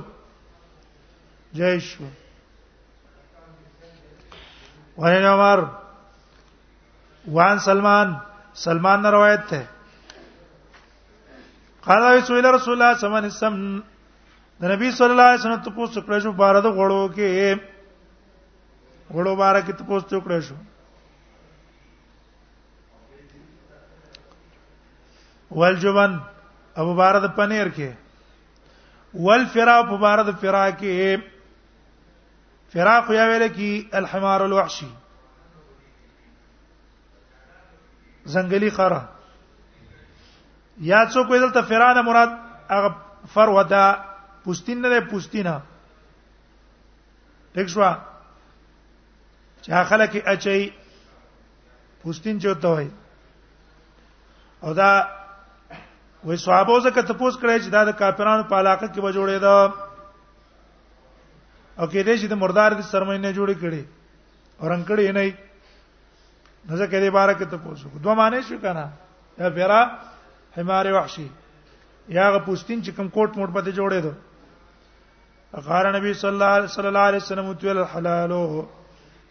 جيش 1.55 1.99
وعن 5.03 5.23
عمر 5.33 5.59
وعن 7.37 7.59
سلمان 7.67 8.15
سلمان 8.67 9.03
نے 9.03 9.11
روایت 9.17 9.53
ہے 9.53 9.65
قال 11.87 12.03
سئل 12.27 12.47
رسول 12.47 12.47
الله 12.47 12.59
صلى 12.67 13.09
الله 13.09 13.19
عليه 13.19 13.29
وسلم 13.35 13.65
د 14.63 14.71
نبی 14.71 14.89
صلی 14.99 15.11
الله 15.15 15.29
علیه 15.29 15.41
وسلم 15.41 15.63
ته 15.65 15.71
پوښتنه 15.77 16.03
کړې 16.07 16.19
شو 16.25 16.33
بار 16.41 16.55
د 16.65 16.67
غړو 16.77 17.09
کې 17.17 17.31
غړو 19.15 19.33
بار 19.39 19.55
کې 19.67 19.73
ته 19.79 19.85
پوښتنه 19.87 20.19
کړې 20.27 20.41
شو 20.49 20.55
والجبن 25.63 26.13
ابو 26.83 26.93
بار 27.01 27.15
د 27.25 27.27
پنیر 27.39 27.69
کې 27.79 27.91
والفرا 29.25 29.75
ابو 29.79 29.97
بار 30.05 30.19
د 30.31 30.39
فرا 30.45 30.63
کې 30.77 31.21
فرا 32.77 32.95
خو 33.09 33.13
یا 33.19 33.27
ویل 33.31 33.47
کې 33.49 33.89
الحمار 34.03 34.41
الوحشي 34.47 34.89
زنګلي 38.37 38.71
خره 38.79 39.03
یا 40.93 41.01
څوک 41.11 41.27
ویل 41.37 41.51
ته 41.61 41.69
فرا 41.75 41.93
نه 41.95 42.03
مراد 42.13 42.31
هغه 42.73 42.91
فروه 43.37 43.63
ده 43.77 43.85
پوستین 44.45 44.81
نه 44.83 45.01
پوستینا 45.11 45.59
ټیک 47.55 47.67
شو 47.69 47.83
چې 49.63 49.85
خلک 49.89 50.13
اچي 50.27 50.69
پوستین 52.03 52.39
جوړ 52.45 52.55
وای 52.67 52.89
او 54.67 54.73
دا 54.75 54.91
وې 56.27 56.37
صحابه 56.45 56.81
زکه 56.81 57.03
تپوس 57.03 57.35
کړی 57.43 57.57
چې 57.59 57.69
دا 57.75 57.83
د 57.85 57.93
کافرانو 58.01 58.43
په 58.51 58.57
علاقه 58.63 58.87
کې 58.87 59.01
وجوړې 59.05 59.39
ده 59.39 59.73
او 61.79 61.87
کې 61.87 62.03
دې 62.03 62.17
چې 62.17 62.27
د 62.31 62.35
مردار 62.43 62.71
د 62.79 62.83
سرمنه 62.91 63.33
جوړې 63.39 63.55
کړي 63.63 63.83
اورنګ 64.61 64.89
کړي 64.89 65.13
نه 65.13 65.35
نزه 66.69 66.87
کې 66.87 67.01
دې 67.01 67.11
بارکه 67.19 67.45
تپوس 67.45 67.87
دوه 68.07 68.15
معنی 68.21 68.43
شو 68.49 68.59
کنه 68.67 68.87
یا 69.39 69.49
پیرا 69.57 69.81
حمار 70.57 70.87
وحشی 70.97 71.29
یا 72.17 72.27
غ 72.33 72.45
پوستین 72.47 72.83
چې 72.85 72.91
کوم 72.97 73.09
کوټ 73.09 73.37
موټ 73.39 73.51
پته 73.57 73.73
جوړې 73.79 74.01
ده 74.07 74.13
غار 75.61 75.93
نبی 75.97 76.13
صلی 76.15 76.29
الله 76.31 76.67
صلی 76.67 76.87
الله 76.87 76.99
علیه 77.01 77.17
وسلم 77.21 77.53
تو 77.53 77.69
الحلال 77.69 78.33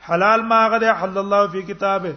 حلال 0.02 0.42
ما 0.42 0.70
غده 0.70 0.94
حل 0.94 1.18
الله 1.18 1.48
فی 1.48 1.62
کتابه 1.62 2.16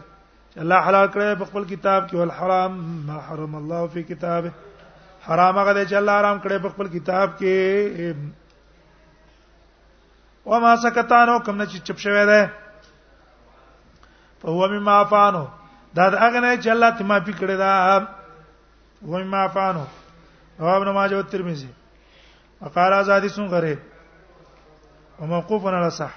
الله 0.57 0.75
حلال 0.89 1.09
کړی 1.09 1.39
په 1.39 1.45
خپل 1.45 1.65
کتاب 1.65 2.09
کې 2.11 2.15
او 2.15 2.21
الحرام 2.23 2.73
ما 3.07 3.19
حرم 3.29 3.55
الله 3.55 3.87
فی 3.87 4.03
کتابه 4.03 4.51
حرام 5.27 5.59
غده 5.65 5.87
چې 5.87 5.95
الله 5.95 6.13
حرام 6.19 6.39
کړی 6.41 6.63
په 6.63 6.69
خپل 6.69 6.89
کتاب 6.89 7.31
کې 7.39 8.17
و 10.47 10.61
ما 10.61 10.77
سکتانو 10.77 11.39
کوم 11.45 11.57
نه 11.57 11.67
چې 11.67 11.79
چپ 11.83 11.99
شوی 11.99 12.27
دی 12.27 12.45
په 14.41 14.49
هو 14.51 14.69
می 14.69 14.79
معفانو 14.79 15.47
دا 15.97 16.11
د 16.11 16.15
هغه 16.15 16.41
نه 16.41 16.57
چې 16.63 16.69
الله 16.69 16.91
ته 16.99 17.05
معافي 17.05 17.33
کړی 17.41 17.57
دا 17.57 18.07
و 19.07 19.17
می 19.17 19.25
معفانو 19.35 19.85
او 20.61 20.69
ابن 20.75 20.91
ماجه 20.91 21.17
او 21.17 21.23
ترمذی 21.23 21.69
وقال 22.61 22.93
ازادی 22.93 23.29
سن 23.29 23.47
غریب 23.57 23.79
وموقوف 25.19 25.67
على 25.67 25.91
صح 25.91 26.11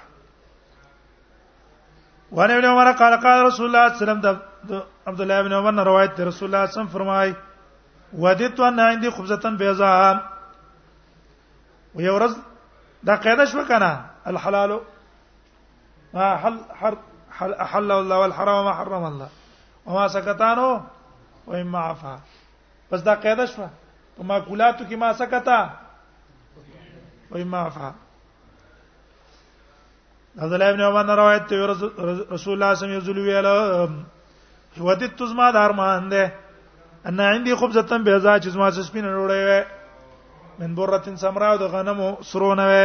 وان 2.32 2.50
ابن 2.50 2.64
عمر 2.64 2.92
قال 2.92 3.20
قال 3.20 3.44
رسول 3.46 3.66
الله 3.66 3.98
صلى 3.98 4.10
الله 4.12 4.18
عليه 4.28 4.38
وسلم 4.38 4.82
عبد 5.06 5.20
الله 5.20 5.42
بن 5.42 5.52
عمر 5.52 5.86
روایت 5.86 6.14
ته 6.16 6.24
رسول 6.24 6.46
الله 6.54 6.66
صلی 6.66 6.72
الله 6.72 6.72
علیه 6.72 6.72
وسلم 6.82 6.86
فرمای 6.98 7.34
ودیت 8.18 8.60
ان 8.60 8.80
عندي 8.80 9.10
خبزتن 9.10 9.56
بيضاء 9.56 10.20
ويورز 11.94 12.34
دا 13.06 13.14
قاعده 13.16 13.44
شو 13.44 13.64
کنه 13.68 13.92
الحلال 14.26 14.80
ما 16.14 16.36
حل 16.36 16.56
حر 16.80 16.94
حل 17.30 17.52
احل 17.52 17.90
الله 17.92 18.14
والحرام 18.18 18.64
ما 18.64 18.72
حرم 18.72 19.04
الله 19.04 19.28
وما 19.86 20.08
سكتانو 20.08 20.80
واما 21.46 21.78
عفا 21.78 22.20
بس 22.92 23.00
دا 23.00 23.14
قاعده 23.14 23.44
شو 23.46 23.66
په 24.16 24.22
معقولاتو 24.22 24.84
کې 24.84 24.94
ما 24.96 25.12
سکتا 25.12 25.70
واما 27.30 27.58
عفا 27.60 27.92
عبد 30.38 30.52
الله 30.52 30.70
ابن 30.70 30.80
عمر 30.88 31.04
روایت 31.18 31.44
ته 31.50 31.66
رسول 31.66 32.52
الله 32.54 32.74
صلی 32.74 32.86
الله 32.86 32.98
علیه 32.98 32.98
وسلم 33.02 33.24
ویل 33.26 33.48
ودت 34.86 35.12
تزما 35.18 35.46
دارمان 35.50 36.08
ده 36.12 36.22
ان 37.08 37.20
عندي 37.20 37.54
خبزه 37.60 37.82
تن 37.82 38.00
بهزا 38.06 38.34
چې 38.42 38.48
زما 38.54 38.70
سپین 38.70 39.04
وروړې 39.06 39.64
من 40.58 40.74
برتن 40.74 41.16
سمراو 41.16 41.58
د 41.58 41.62
غنمو 41.72 42.10
سرونه 42.30 42.64
و 42.72 42.76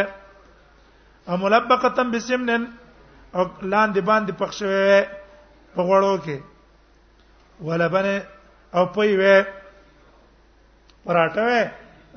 املبقه 1.27 1.89
تن 1.89 2.11
بسمنن 2.11 2.63
او 3.35 3.43
لاندې 3.73 4.01
باندې 4.09 4.33
پخښوي 4.41 5.01
په 5.75 5.81
غوړو 5.83 6.17
کې 6.25 6.37
ولبن 7.61 8.07
او 8.75 8.85
پي 8.95 9.11
و 9.21 9.23
پراټه 11.05 11.41
و 11.51 11.69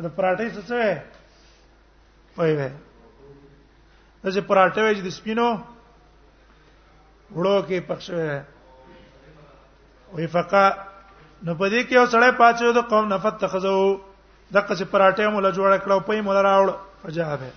د 0.05 0.07
پراټې 0.17 0.47
څه 0.55 0.63
څه 0.69 0.79
و 0.97 1.01
پي 2.37 2.53
و 2.57 2.61
دغه 4.27 4.41
پراټه 4.51 4.81
وې 4.85 5.03
د 5.07 5.11
سپینو 5.19 5.49
وړو 7.37 7.55
کې 7.69 7.79
پښوي 7.89 8.39
وې 10.15 10.27
فقا 10.35 10.67
نو 11.45 11.51
پدې 11.61 11.81
کې 11.87 11.95
یو 11.95 12.07
سړی 12.15 12.33
پاتې 12.41 12.73
د 12.75 12.79
قوم 12.91 13.07
نفت 13.15 13.39
تخزو 13.45 13.79
دغه 14.53 14.75
چې 14.79 14.85
پراټه 14.93 15.29
مولا 15.31 15.51
جوړ 15.59 15.71
کړو 15.85 16.01
په 16.09 16.19
مولا 16.27 16.43
راوړ 16.49 16.69
فجابه 17.03 17.51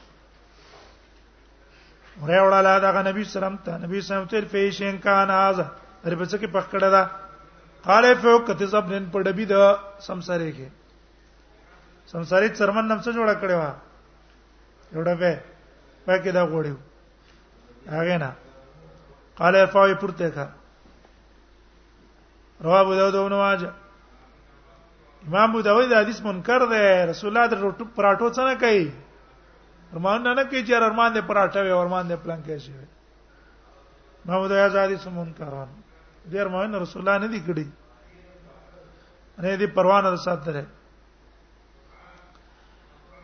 ورې 2.21 2.37
وړاله 2.45 2.71
دغه 2.85 2.99
نبی 3.09 3.23
سلام 3.33 3.55
ته 3.65 3.77
نبی 3.89 4.01
سلام 4.13 4.25
تیر 4.33 4.45
فیشن 4.53 4.97
کان 5.05 5.29
از 5.41 5.59
هر 6.05 6.13
په 6.15 6.25
څه 6.25 6.37
کې 6.39 6.47
پکړه 6.55 6.89
دا 6.89 7.07
قال 7.85 8.15
فوقت 8.23 8.61
زبن 8.71 9.05
په 9.13 9.21
ډبی 9.25 9.45
د 9.53 9.69
سمسره 10.07 10.51
کې 10.51 10.67
سمساری 12.15 12.49
چرمن 12.57 12.85
نمڅ 12.87 13.05
جوړ 13.15 13.39
کړو 13.43 14.97
یو 14.97 15.03
ډبه 15.07 15.39
پکې 16.09 16.31
دا 16.37 16.43
غوړیو 16.49 16.75
هغه 17.93 18.17
نه 18.21 18.31
قال 19.39 19.53
ارفعوا 19.55 19.95
پورته 20.01 20.29
کا 20.37 20.47
رواه 22.65 22.79
ابو 22.85 22.93
داود 22.99 23.15
او 23.15 23.27
نواجه 23.33 23.69
امام 25.27 25.49
ابو 25.49 25.61
داود 25.61 25.93
حدیث 25.93 26.21
منکر 26.29 26.59
دی 26.73 26.81
رسول 27.11 27.29
الله 27.37 27.45
د 27.49 27.53
روټو 27.65 27.83
پراټو 27.95 28.29
څنګه 28.37 28.61
کوي 28.61 28.91
ارمان 29.93 30.19
نه 30.23 30.43
کوي 30.49 30.61
چې 30.65 30.71
ارمان 30.73 31.13
دې 31.13 31.21
پراټه 31.29 31.59
وي 31.63 31.71
ارمان 31.77 32.07
دې 32.09 32.15
پلان 32.15 32.41
کې 32.45 32.57
شي 32.57 32.71
امام 34.25 34.39
ابو 34.39 34.47
داود 34.53 34.75
حدیث 34.83 35.07
منکران 35.19 35.67
دې 36.31 36.35
ارمان 36.45 36.75
رسول 36.85 36.99
الله 37.01 37.21
نه 37.23 37.29
دی 37.33 37.43
کړی 37.47 37.65
نه 39.43 39.57
دې 39.59 39.71
پروا 39.77 40.01
نه 40.01 40.15
ساتره 40.25 40.65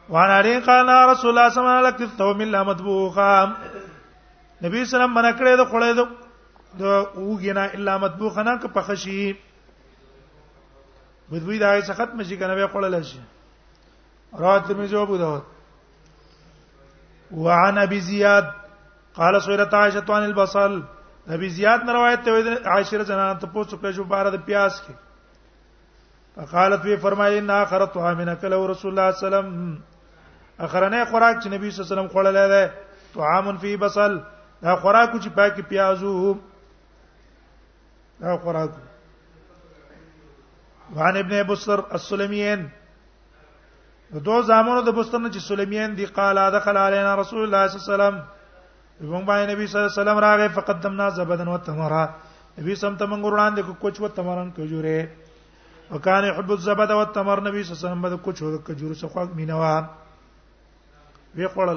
وانا 0.09 0.41
ری 0.45 0.59
قال 0.65 0.89
رسول 0.89 1.03
الله 1.03 1.13
صلی 1.19 1.29
الله 1.63 1.69
علیه 1.79 1.91
وسلم 1.95 2.17
ثوم 2.17 2.41
الا 2.45 2.59
مطبوخا 2.63 3.33
نبی 4.61 4.81
سلام 4.89 5.13
منا 5.13 5.31
کړې 5.37 5.53
د 5.61 5.63
خړې 5.69 5.91
د 5.99 6.01
د 6.81 6.83
اوګینا 7.23 7.63
الا 7.77 7.93
مطبوخا 8.03 8.41
نه 8.47 8.53
که 8.61 8.67
پخشي 8.75 9.23
بدوی 11.31 11.57
دای 11.63 11.79
څه 11.81 11.93
ختم 12.01 12.17
شي 12.23 12.35
کنه 12.41 12.53
به 12.59 12.67
خړل 12.73 12.93
شي 13.13 13.19
رات 14.43 14.63
می 14.77 14.85
جو 14.91 14.97
ابو 15.01 15.15
داود 15.23 15.43
وعن 17.45 17.75
ابي 17.85 17.99
زياد 18.11 18.45
قال 19.15 19.33
سوره 19.41 19.65
عائشه 19.81 19.99
عن 20.17 20.23
البصل 20.23 20.73
نبی 21.29 21.49
زیاد 21.49 21.79
نه 21.85 21.91
روایت 21.93 22.19
ته 22.25 22.31
عائشه 22.69 23.03
جنان 23.05 23.37
ته 23.37 23.47
پوښتنه 23.47 23.83
کړې 23.83 23.95
شو 23.95 24.03
بار 24.13 24.25
د 24.37 24.39
پیاس 24.45 24.73
کې 24.85 24.95
فقالت 26.51 26.81
وی 26.85 26.97
فرمایي 27.09 27.37
ان 27.39 27.49
اخرتها 27.59 28.11
من 28.23 28.29
اكل 28.29 28.51
رسول 28.51 28.59
الله 28.59 28.73
صلی 28.83 28.91
الله 28.99 29.11
علیه 29.11 29.27
وسلم 29.27 29.47
اخرنه 30.59 31.05
خوراک 31.05 31.41
چې 31.43 31.47
نبی 31.49 31.69
صلی 31.71 31.83
الله 31.83 31.87
علیه 31.87 31.93
وسلم 31.95 32.11
خوړلې 32.13 32.47
ده 32.51 32.73
طعام 33.13 33.57
فی 33.61 33.75
بصل 33.77 34.19
دا 34.63 34.75
خوراک 34.75 35.11
چې 35.13 35.29
پاکي 35.35 35.61
پیازو 35.61 36.33
دا 38.21 38.37
خوراک 38.43 38.71
وان 40.95 41.17
ابن 41.17 41.41
بصر 41.47 41.79
السلميين 41.99 42.67
دو 44.27 44.41
زامونو 44.47 44.81
د 44.81 44.95
بستر 44.97 45.19
نه 45.19 45.29
چې 45.31 45.39
سلميان 45.47 45.95
دي 45.95 46.05
قال 46.05 46.39
دخل 46.59 46.77
علينا 46.77 47.15
رسول 47.15 47.41
الله 47.43 47.67
صلى 47.67 47.77
الله 47.77 47.93
عليه 47.93 47.93
وسلم 47.93 48.15
موږ 49.11 49.23
باندې 49.25 49.51
نبی 49.55 49.67
صلی 49.67 49.79
الله 49.79 49.91
علیه 49.91 50.01
وسلم 50.01 50.17
راغې 50.17 50.47
فقدمنا 50.55 51.09
زبدن 51.19 51.47
وتمرا 51.47 52.05
نبی 52.57 52.75
سم 52.75 52.95
ته 52.95 53.05
موږ 53.05 53.31
وړاندې 53.31 53.65
کو 53.65 53.73
کوچ 53.81 54.01
وتمرن 54.01 54.51
کجوره 54.51 55.07
وکانه 55.91 56.33
حب 56.37 56.51
الزبد 56.51 56.91
والتمر 56.91 57.41
نبی 57.41 57.63
صلی 57.63 57.75
الله 57.77 57.77
علیه 57.79 57.89
وسلم 57.95 58.17
د 58.17 58.21
کوچ 58.23 58.43
او 58.43 58.57
کجور 58.67 58.95
څخه 58.95 59.35
مینوا 59.35 59.75
وی 61.38 61.48
خپل 61.48 61.69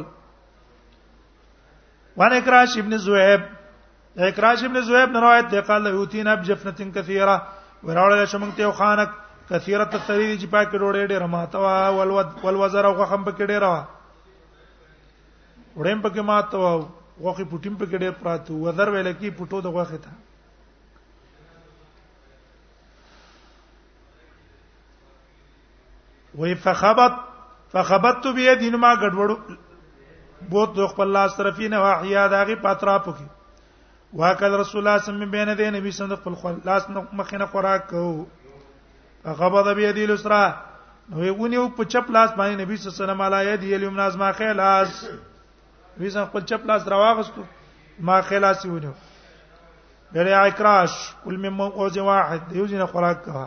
وان 2.16 2.33
اکراش 2.33 2.77
ابن 2.79 2.97
زویب 3.05 3.40
اکراش 4.27 4.62
ابن 4.64 4.81
زویب 4.87 5.11
نه 5.12 5.21
روایت 5.21 5.51
دی 5.51 5.61
قال 5.61 5.87
یوتینا 5.87 6.35
بجفنه 6.37 6.92
کثیره 6.94 7.38
وراول 7.85 8.27
شمنګ 8.27 8.55
ته 8.57 8.71
خانک 8.73 9.11
کثیره 9.49 9.85
تسری 9.85 10.38
چې 10.38 10.47
پاک 10.51 10.68
ډوړې 10.73 11.07
ډېر 11.07 11.27
ماتوا 11.27 11.88
ولود 11.98 12.44
ولوزر 12.44 12.85
او 12.85 12.94
غخم 13.02 13.25
پکې 13.25 13.46
ډېر 13.50 13.63
وا 13.63 13.85
وړم 15.77 16.02
پکې 16.02 16.21
ماتوا 16.21 16.88
غوخي 17.21 17.44
پټیم 17.44 17.77
پکې 17.79 17.96
ډېر 17.98 18.11
پراتو 18.23 18.54
وزر 18.61 18.88
ویل 18.88 19.13
کې 19.13 19.31
پټو 19.38 19.61
د 19.61 19.67
غوخه 19.67 19.98
ته 20.04 20.17
وې 26.38 26.54
فخبط 26.67 27.27
فخبت 27.73 28.27
به 28.35 28.54
دین 28.56 28.75
ما 28.81 28.92
غډوړو 29.00 29.37
بوت 30.50 30.71
د 30.77 30.81
خپل 30.92 31.08
لاس 31.16 31.37
طرفین 31.37 31.75
واحیا 31.75 32.27
داغي 32.33 32.54
پاترا 32.64 32.96
پکې 33.04 33.27
واکد 34.19 34.52
رسول 34.60 34.81
الله 34.81 34.98
صلی 34.98 35.04
الله 35.04 35.04
علیه 35.04 35.08
وسلم 35.12 35.31
بین 35.31 35.48
دین 35.58 35.75
نبی 35.75 35.90
صلی 35.90 36.04
الله 36.27 36.48
علیه 36.48 36.64
لاس 36.64 36.85
مخینه 37.12 37.46
خوراک 37.46 37.87
کو 37.90 38.27
فخبت 39.25 39.66
به 39.77 39.92
دی 39.92 40.06
لسرا 40.06 40.42
نو 41.10 41.25
یو 41.52 41.69
په 41.77 41.85
چپ 41.85 42.10
لاس 42.10 42.31
باندې 42.31 42.60
نبی 42.60 42.77
صلی 42.77 42.88
الله 42.88 42.96
علیه 42.96 43.04
وسلم 43.04 43.23
علیه 43.27 43.56
دی 43.56 43.75
الیم 43.75 43.96
ناز 44.00 44.16
ما 44.16 44.33
خلاص 44.40 45.04
نبی 45.98 46.10
صلی 46.10 46.25
خپل 46.31 46.40
چپ 46.52 46.66
لاس 46.66 46.88
راوغستو 46.88 47.42
ما 48.00 48.21
خلاص 48.31 48.64
ونیو 48.66 48.92
بیره 50.12 50.37
اکراش 50.38 50.96
کل 51.25 51.37
مم 51.37 51.60
اوز 51.60 51.98
واحد 51.98 52.56
یوزنه 52.56 52.87
خوراک 52.87 53.25
کا 53.25 53.46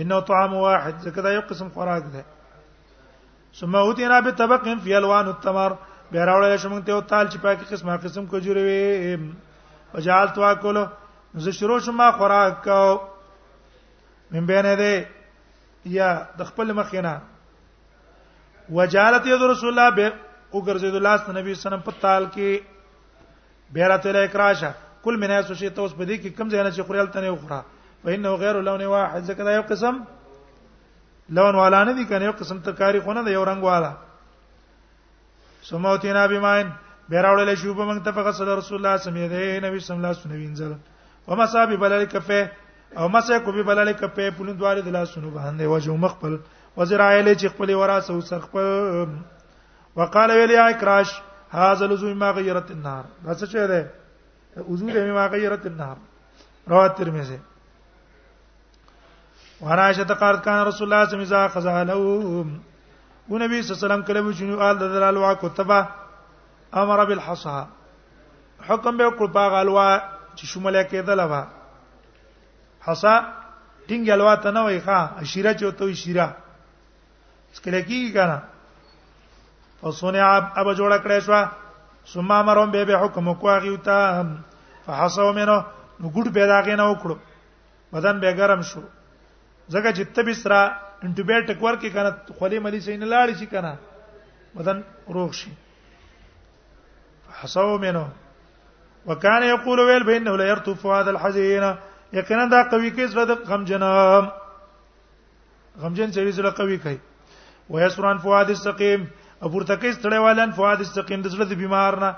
انه 0.00 0.20
طعام 0.28 0.54
واحد 0.54 0.94
ځکه 1.04 1.20
دا 1.24 1.30
یو 1.32 1.40
قسم 1.48 1.68
خوراک 1.74 2.04
ده 2.14 2.22
ثم 3.58 3.74
اوتینا 3.80 4.20
بطبق 4.26 4.64
فی 4.84 4.94
الوان 4.94 5.26
التمر 5.34 5.72
به 6.12 6.18
راوړل 6.28 6.56
شم 6.62 6.80
ته 6.88 6.92
او 6.94 7.00
تال 7.00 7.26
چې 7.32 7.36
پاکي 7.42 7.64
قسمه 7.74 7.96
قسم 8.06 8.26
کو 8.32 8.38
جوړې 8.38 8.62
وي 8.68 9.94
وجال 9.94 10.26
توا 10.38 10.52
کول 10.64 10.80
زه 11.44 11.50
شروع 11.60 11.78
شم 11.86 12.02
خوراک 12.18 12.64
کو 12.64 12.80
من 14.36 14.46
بینه 14.50 14.74
ده 14.76 15.08
یا 15.96 16.10
د 16.38 16.42
خپل 16.50 16.72
مخینا 16.80 17.14
وجالت 18.76 19.26
ید 19.32 19.42
رسول 19.52 19.68
الله 19.72 19.90
به 19.98 20.12
وګرځید 20.52 20.94
الله 20.98 21.16
صلی 21.16 21.28
الله 21.28 21.40
علیه 21.40 21.52
وسلم 21.60 21.80
په 21.88 21.92
تال 22.06 22.26
کې 22.34 22.60
بیرته 23.76 24.12
لیک 24.16 24.36
راشه 24.42 24.70
کل 25.04 25.16
مناسو 25.22 25.54
شی 25.60 25.70
توس 25.78 25.92
بدی 25.98 26.16
کې 26.16 26.36
کم 26.36 26.48
ځای 26.48 26.62
نه 26.62 26.70
چې 26.70 26.80
خورل 26.88 27.06
تنه 27.16 27.30
وخوره 27.34 27.62
وانه 28.06 28.32
غیر 28.42 28.56
لون 28.66 28.82
واحد 28.94 29.22
ځکه 29.28 29.42
دا 29.46 29.52
یو 29.58 29.62
قسم 29.70 29.94
لون 31.36 31.54
والا 31.60 31.84
نه 31.84 31.92
دي 31.98 32.04
کنه 32.04 32.24
یو 32.24 32.32
قسم 32.40 32.58
ترکاری 32.64 33.00
خونه 33.00 33.22
دا 33.24 33.30
یو 33.30 33.44
رنگ 33.44 33.62
والا 33.64 33.92
سموتینا 35.68 36.26
بماین 36.26 36.68
بیراوړل 37.10 37.54
شو 37.60 37.74
په 37.74 37.84
موږ 37.88 38.04
ته 38.04 38.10
په 38.16 38.22
قصد 38.26 38.48
رسول 38.48 38.76
الله 38.78 38.96
سمې 38.96 39.26
ده 39.32 39.60
نبی 39.68 39.78
صلی 39.78 39.96
الله 39.96 40.08
علیه 40.08 40.18
وسلم 40.18 40.32
وینځل 40.32 40.72
او 41.28 41.36
مصاب 41.36 41.72
بلل 41.84 42.04
کفه 42.04 42.50
او 42.98 43.08
مسه 43.08 43.38
کو 43.38 43.52
به 43.52 43.62
بلل 43.72 43.92
کفه 43.92 44.30
پلون 44.36 44.56
دواره 44.58 44.80
د 44.80 44.88
لاسونو 44.96 45.30
باندې 45.34 45.62
وجه 45.72 45.96
مخ 46.04 46.10
خپل 46.16 46.36
وزرایل 46.76 47.34
چې 47.34 47.46
خپل 47.56 47.74
وراثه 47.74 48.12
او 48.14 48.20
سر 48.20 48.38
خپل 48.48 49.96
وقال 49.96 50.30
ویلی 50.30 50.56
اکراش 50.56 51.20
هاذا 51.52 51.86
لزوم 51.86 52.18
ما 52.18 52.30
غیرت 52.36 52.70
النار 52.76 53.04
دا 53.24 53.34
څه 53.34 53.44
شه 53.52 53.66
ده 53.66 53.90
وضو 54.68 54.86
دې 54.86 54.96
ما 55.18 55.26
غیرت 55.26 55.66
النار 55.66 55.96
رواه 56.70 56.88
ترمذی 57.00 57.38
وراشه 59.64 60.04
تقارت 60.04 60.44
کان 60.44 60.66
رسول 60.68 60.92
الله 60.92 61.04
صلی 61.08 61.18
الله 61.18 61.36
علیه 61.36 61.46
وسلم 61.46 61.60
قضا 61.60 61.82
له 61.82 61.92
او 63.28 63.38
نبی 63.38 63.62
صلی 63.62 63.72
الله 63.72 63.78
علیه 63.78 63.86
وسلم 63.86 64.02
کله 64.02 64.32
جنو 64.38 64.60
آل 64.60 64.78
دلال 64.78 65.16
وا 65.16 65.32
کتبا 65.34 65.80
امر 66.74 67.04
بالحصى 67.04 67.64
حکم 68.68 68.96
به 68.96 69.10
کړ 69.18 69.26
باغ 69.36 69.52
الوا 69.60 69.86
چې 70.36 70.44
شموله 70.44 70.82
کېدل 70.84 71.20
وا 71.30 71.42
حصا 72.86 73.14
ټینګ 73.88 74.08
الوا 74.10 74.34
ته 74.36 74.50
نه 74.50 74.60
وای 74.62 74.80
ښا 74.80 74.98
اشیره 75.22 75.52
چوتو 75.54 75.84
اشیره 75.84 76.26
سکله 77.54 77.80
کی 77.82 78.12
کنه 78.12 78.38
فصنع 79.80 80.24
اب 80.60 80.72
جوړ 80.74 81.02
کړې 81.02 81.20
شو 81.26 81.40
ثم 82.12 82.30
امرهم 82.32 82.70
به 82.70 82.84
به 82.84 82.98
حکم 83.04 83.32
کوغی 83.34 83.68
وتا 83.70 83.96
فحصوا 84.86 85.32
منه 85.32 85.64
نو 86.00 86.10
ګډ 86.10 86.28
به 86.28 86.46
داګه 86.52 86.76
نه 86.82 86.90
وکړو 86.94 87.16
بدن 87.92 88.20
به 88.20 88.36
ګرم 88.36 88.62
شو 88.72 88.80
زګه 89.72 89.92
چې 89.96 90.02
تبي 90.14 90.34
سره 90.34 90.58
انټیبیوټیک 91.04 91.58
ورکې 91.62 91.90
کنه 91.94 92.10
خولې 92.36 92.58
ملي 92.64 92.80
شي 92.84 92.96
نه 92.96 93.06
لاړ 93.08 93.28
شي 93.40 93.46
کنه 93.48 93.72
بدن 94.56 94.80
روغ 95.14 95.30
شي 95.32 95.50
فحسو 97.26 97.78
منه 97.78 98.08
وكان 99.06 99.42
يقول 99.42 99.78
ويل 99.80 100.04
بانه 100.04 100.36
لا 100.36 100.44
يرتف 100.52 100.86
هذا 100.86 101.10
الحزين 101.10 101.64
یقینا 102.12 102.44
دا 102.52 102.62
قوي 102.70 102.90
کې 102.92 103.04
زړه 103.12 103.24
د 103.26 103.32
غم 103.48 103.64
جنام 103.64 104.24
غم 105.80 105.92
جن 105.94 106.12
چې 106.12 106.36
زړه 106.36 106.50
قوي 106.58 106.78
کوي 106.78 106.98
ويسران 107.70 108.18
فؤاد 108.18 108.48
السقيم 108.52 109.00
ابو 109.42 109.62
ترتکیس 109.64 109.98
تړیوالان 109.98 110.52
فؤاد 110.52 110.78
السقيم 110.84 111.22
د 111.24 111.28
زړه 111.28 111.44
د 111.48 111.52
بیمار 111.56 111.92
نه 112.04 112.10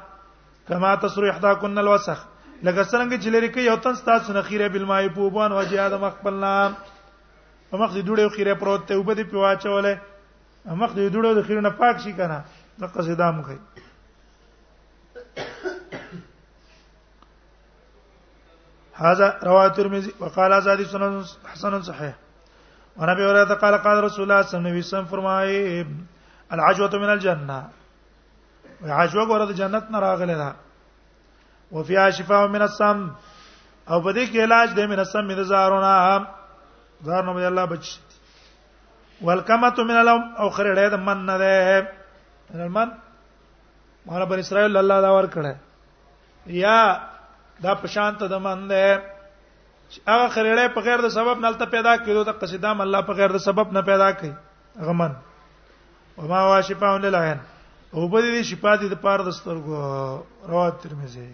کما 0.68 0.94
تصرو 1.03 1.30
احداکن 1.30 1.78
الوسخ 1.78 2.20
لکه 2.64 2.82
څنګه 2.90 3.14
چې 3.22 3.28
لري 3.32 3.49
کې 3.55 3.61
یو 3.70 3.76
تن 3.76 3.94
ستاسو 3.94 4.32
نخیره 4.32 4.68
بالماء 4.68 5.07
بوبان 5.14 5.53
وجه 5.53 5.86
ادم 5.86 6.11
خپل 6.18 6.34
نام 6.40 6.74
په 7.76 7.82
مخ 7.84 7.92
دې 7.92 8.02
دوړې 8.08 8.22
او 8.24 8.30
خیره 8.32 8.54
پروت 8.56 8.82
ته 8.88 8.96
وبدې 8.96 9.22
پیواچولې 9.28 9.94
مخ 10.80 10.90
دې 10.96 11.08
دوړې 11.12 11.28
او 11.36 11.42
خیره 11.44 11.60
نه 11.60 11.70
پاک 11.76 11.98
شي 12.00 12.12
کنه 12.16 12.38
نو 12.80 12.86
قصدا 12.88 13.28
مخې 13.36 13.58
هذا 18.96 19.26
رواه 19.44 19.68
ترمذي 19.76 20.12
وقال 20.20 20.50
ازادي 20.52 20.84
سنن 20.88 21.20
حسن 21.52 21.72
صحيح 21.92 22.14
وانا 22.96 23.12
ابي 23.12 23.24
هريره 23.30 23.54
قال 23.60 23.74
قال 23.84 23.96
رسول 24.08 24.24
الله 24.30 24.42
صلى 24.42 24.56
الله 24.56 24.70
عليه 24.72 24.88
وسلم 24.88 25.04
فرمایي 25.12 25.86
العجوه 26.52 26.92
من 26.98 27.10
الجنه 27.12 27.60
وعجوه 28.84 29.24
غره 29.28 29.52
جنت 29.52 29.84
نه 29.90 29.98
راغله 30.00 30.34
ده 30.40 30.56
وفيها 31.72 32.10
شفاء 32.10 32.48
من 32.48 32.62
السم 32.62 32.98
او 33.90 34.00
په 34.02 34.10
دې 34.12 34.32
کې 34.32 34.36
علاج 34.48 34.68
دی 34.76 34.86
من 34.86 34.98
السم 35.04 35.28
د 35.32 35.42
زارونه 35.52 36.26
زار 37.05 37.24
نو 37.24 37.36
الله 37.49 37.64
بچ 37.64 37.86
والکمت 39.22 39.78
من 39.80 39.97
الام 40.01 40.22
او 40.40 40.49
خړې 40.51 40.90
د 40.92 40.97
من 41.09 41.18
نه 41.26 41.36
ده 41.42 41.57
من 42.53 42.61
المن 42.62 42.88
مال 44.07 44.24
بر 44.26 44.38
اسرائیل 44.38 44.76
الله 44.76 45.01
دا 45.01 45.11
ور 45.12 45.26
کړه 45.26 45.55
یا 46.64 46.76
دا 47.62 47.74
پشانت 47.82 48.18
د 48.32 48.40
من 48.44 48.68
ده 48.68 49.03
هغه 50.07 50.28
خړې 50.34 50.68
په 50.74 50.80
غیر 50.88 51.01
د 51.05 51.09
سبب 51.18 51.40
نه 51.40 51.51
لته 51.51 51.64
پیدا 51.76 51.97
کړو 51.97 52.24
ته 52.28 52.32
قصیدام 52.44 52.80
الله 52.80 53.01
په 53.09 53.12
غیر 53.20 53.30
د 53.36 53.44
سبب 53.49 53.72
نه 53.78 53.82
پیدا 53.90 54.09
کړي 54.11 54.32
غمن 54.88 55.12
وما 56.16 56.40
واشفاء 56.49 56.97
للعين 57.05 57.38
او 57.94 58.09
په 58.09 58.20
دې 58.20 58.42
شفاعت 58.53 58.80
د 58.90 59.01
پاره 59.05 59.22
د 59.28 59.38
سترګو 59.42 60.49
رواه 60.49 60.70
ترمذی 60.86 61.28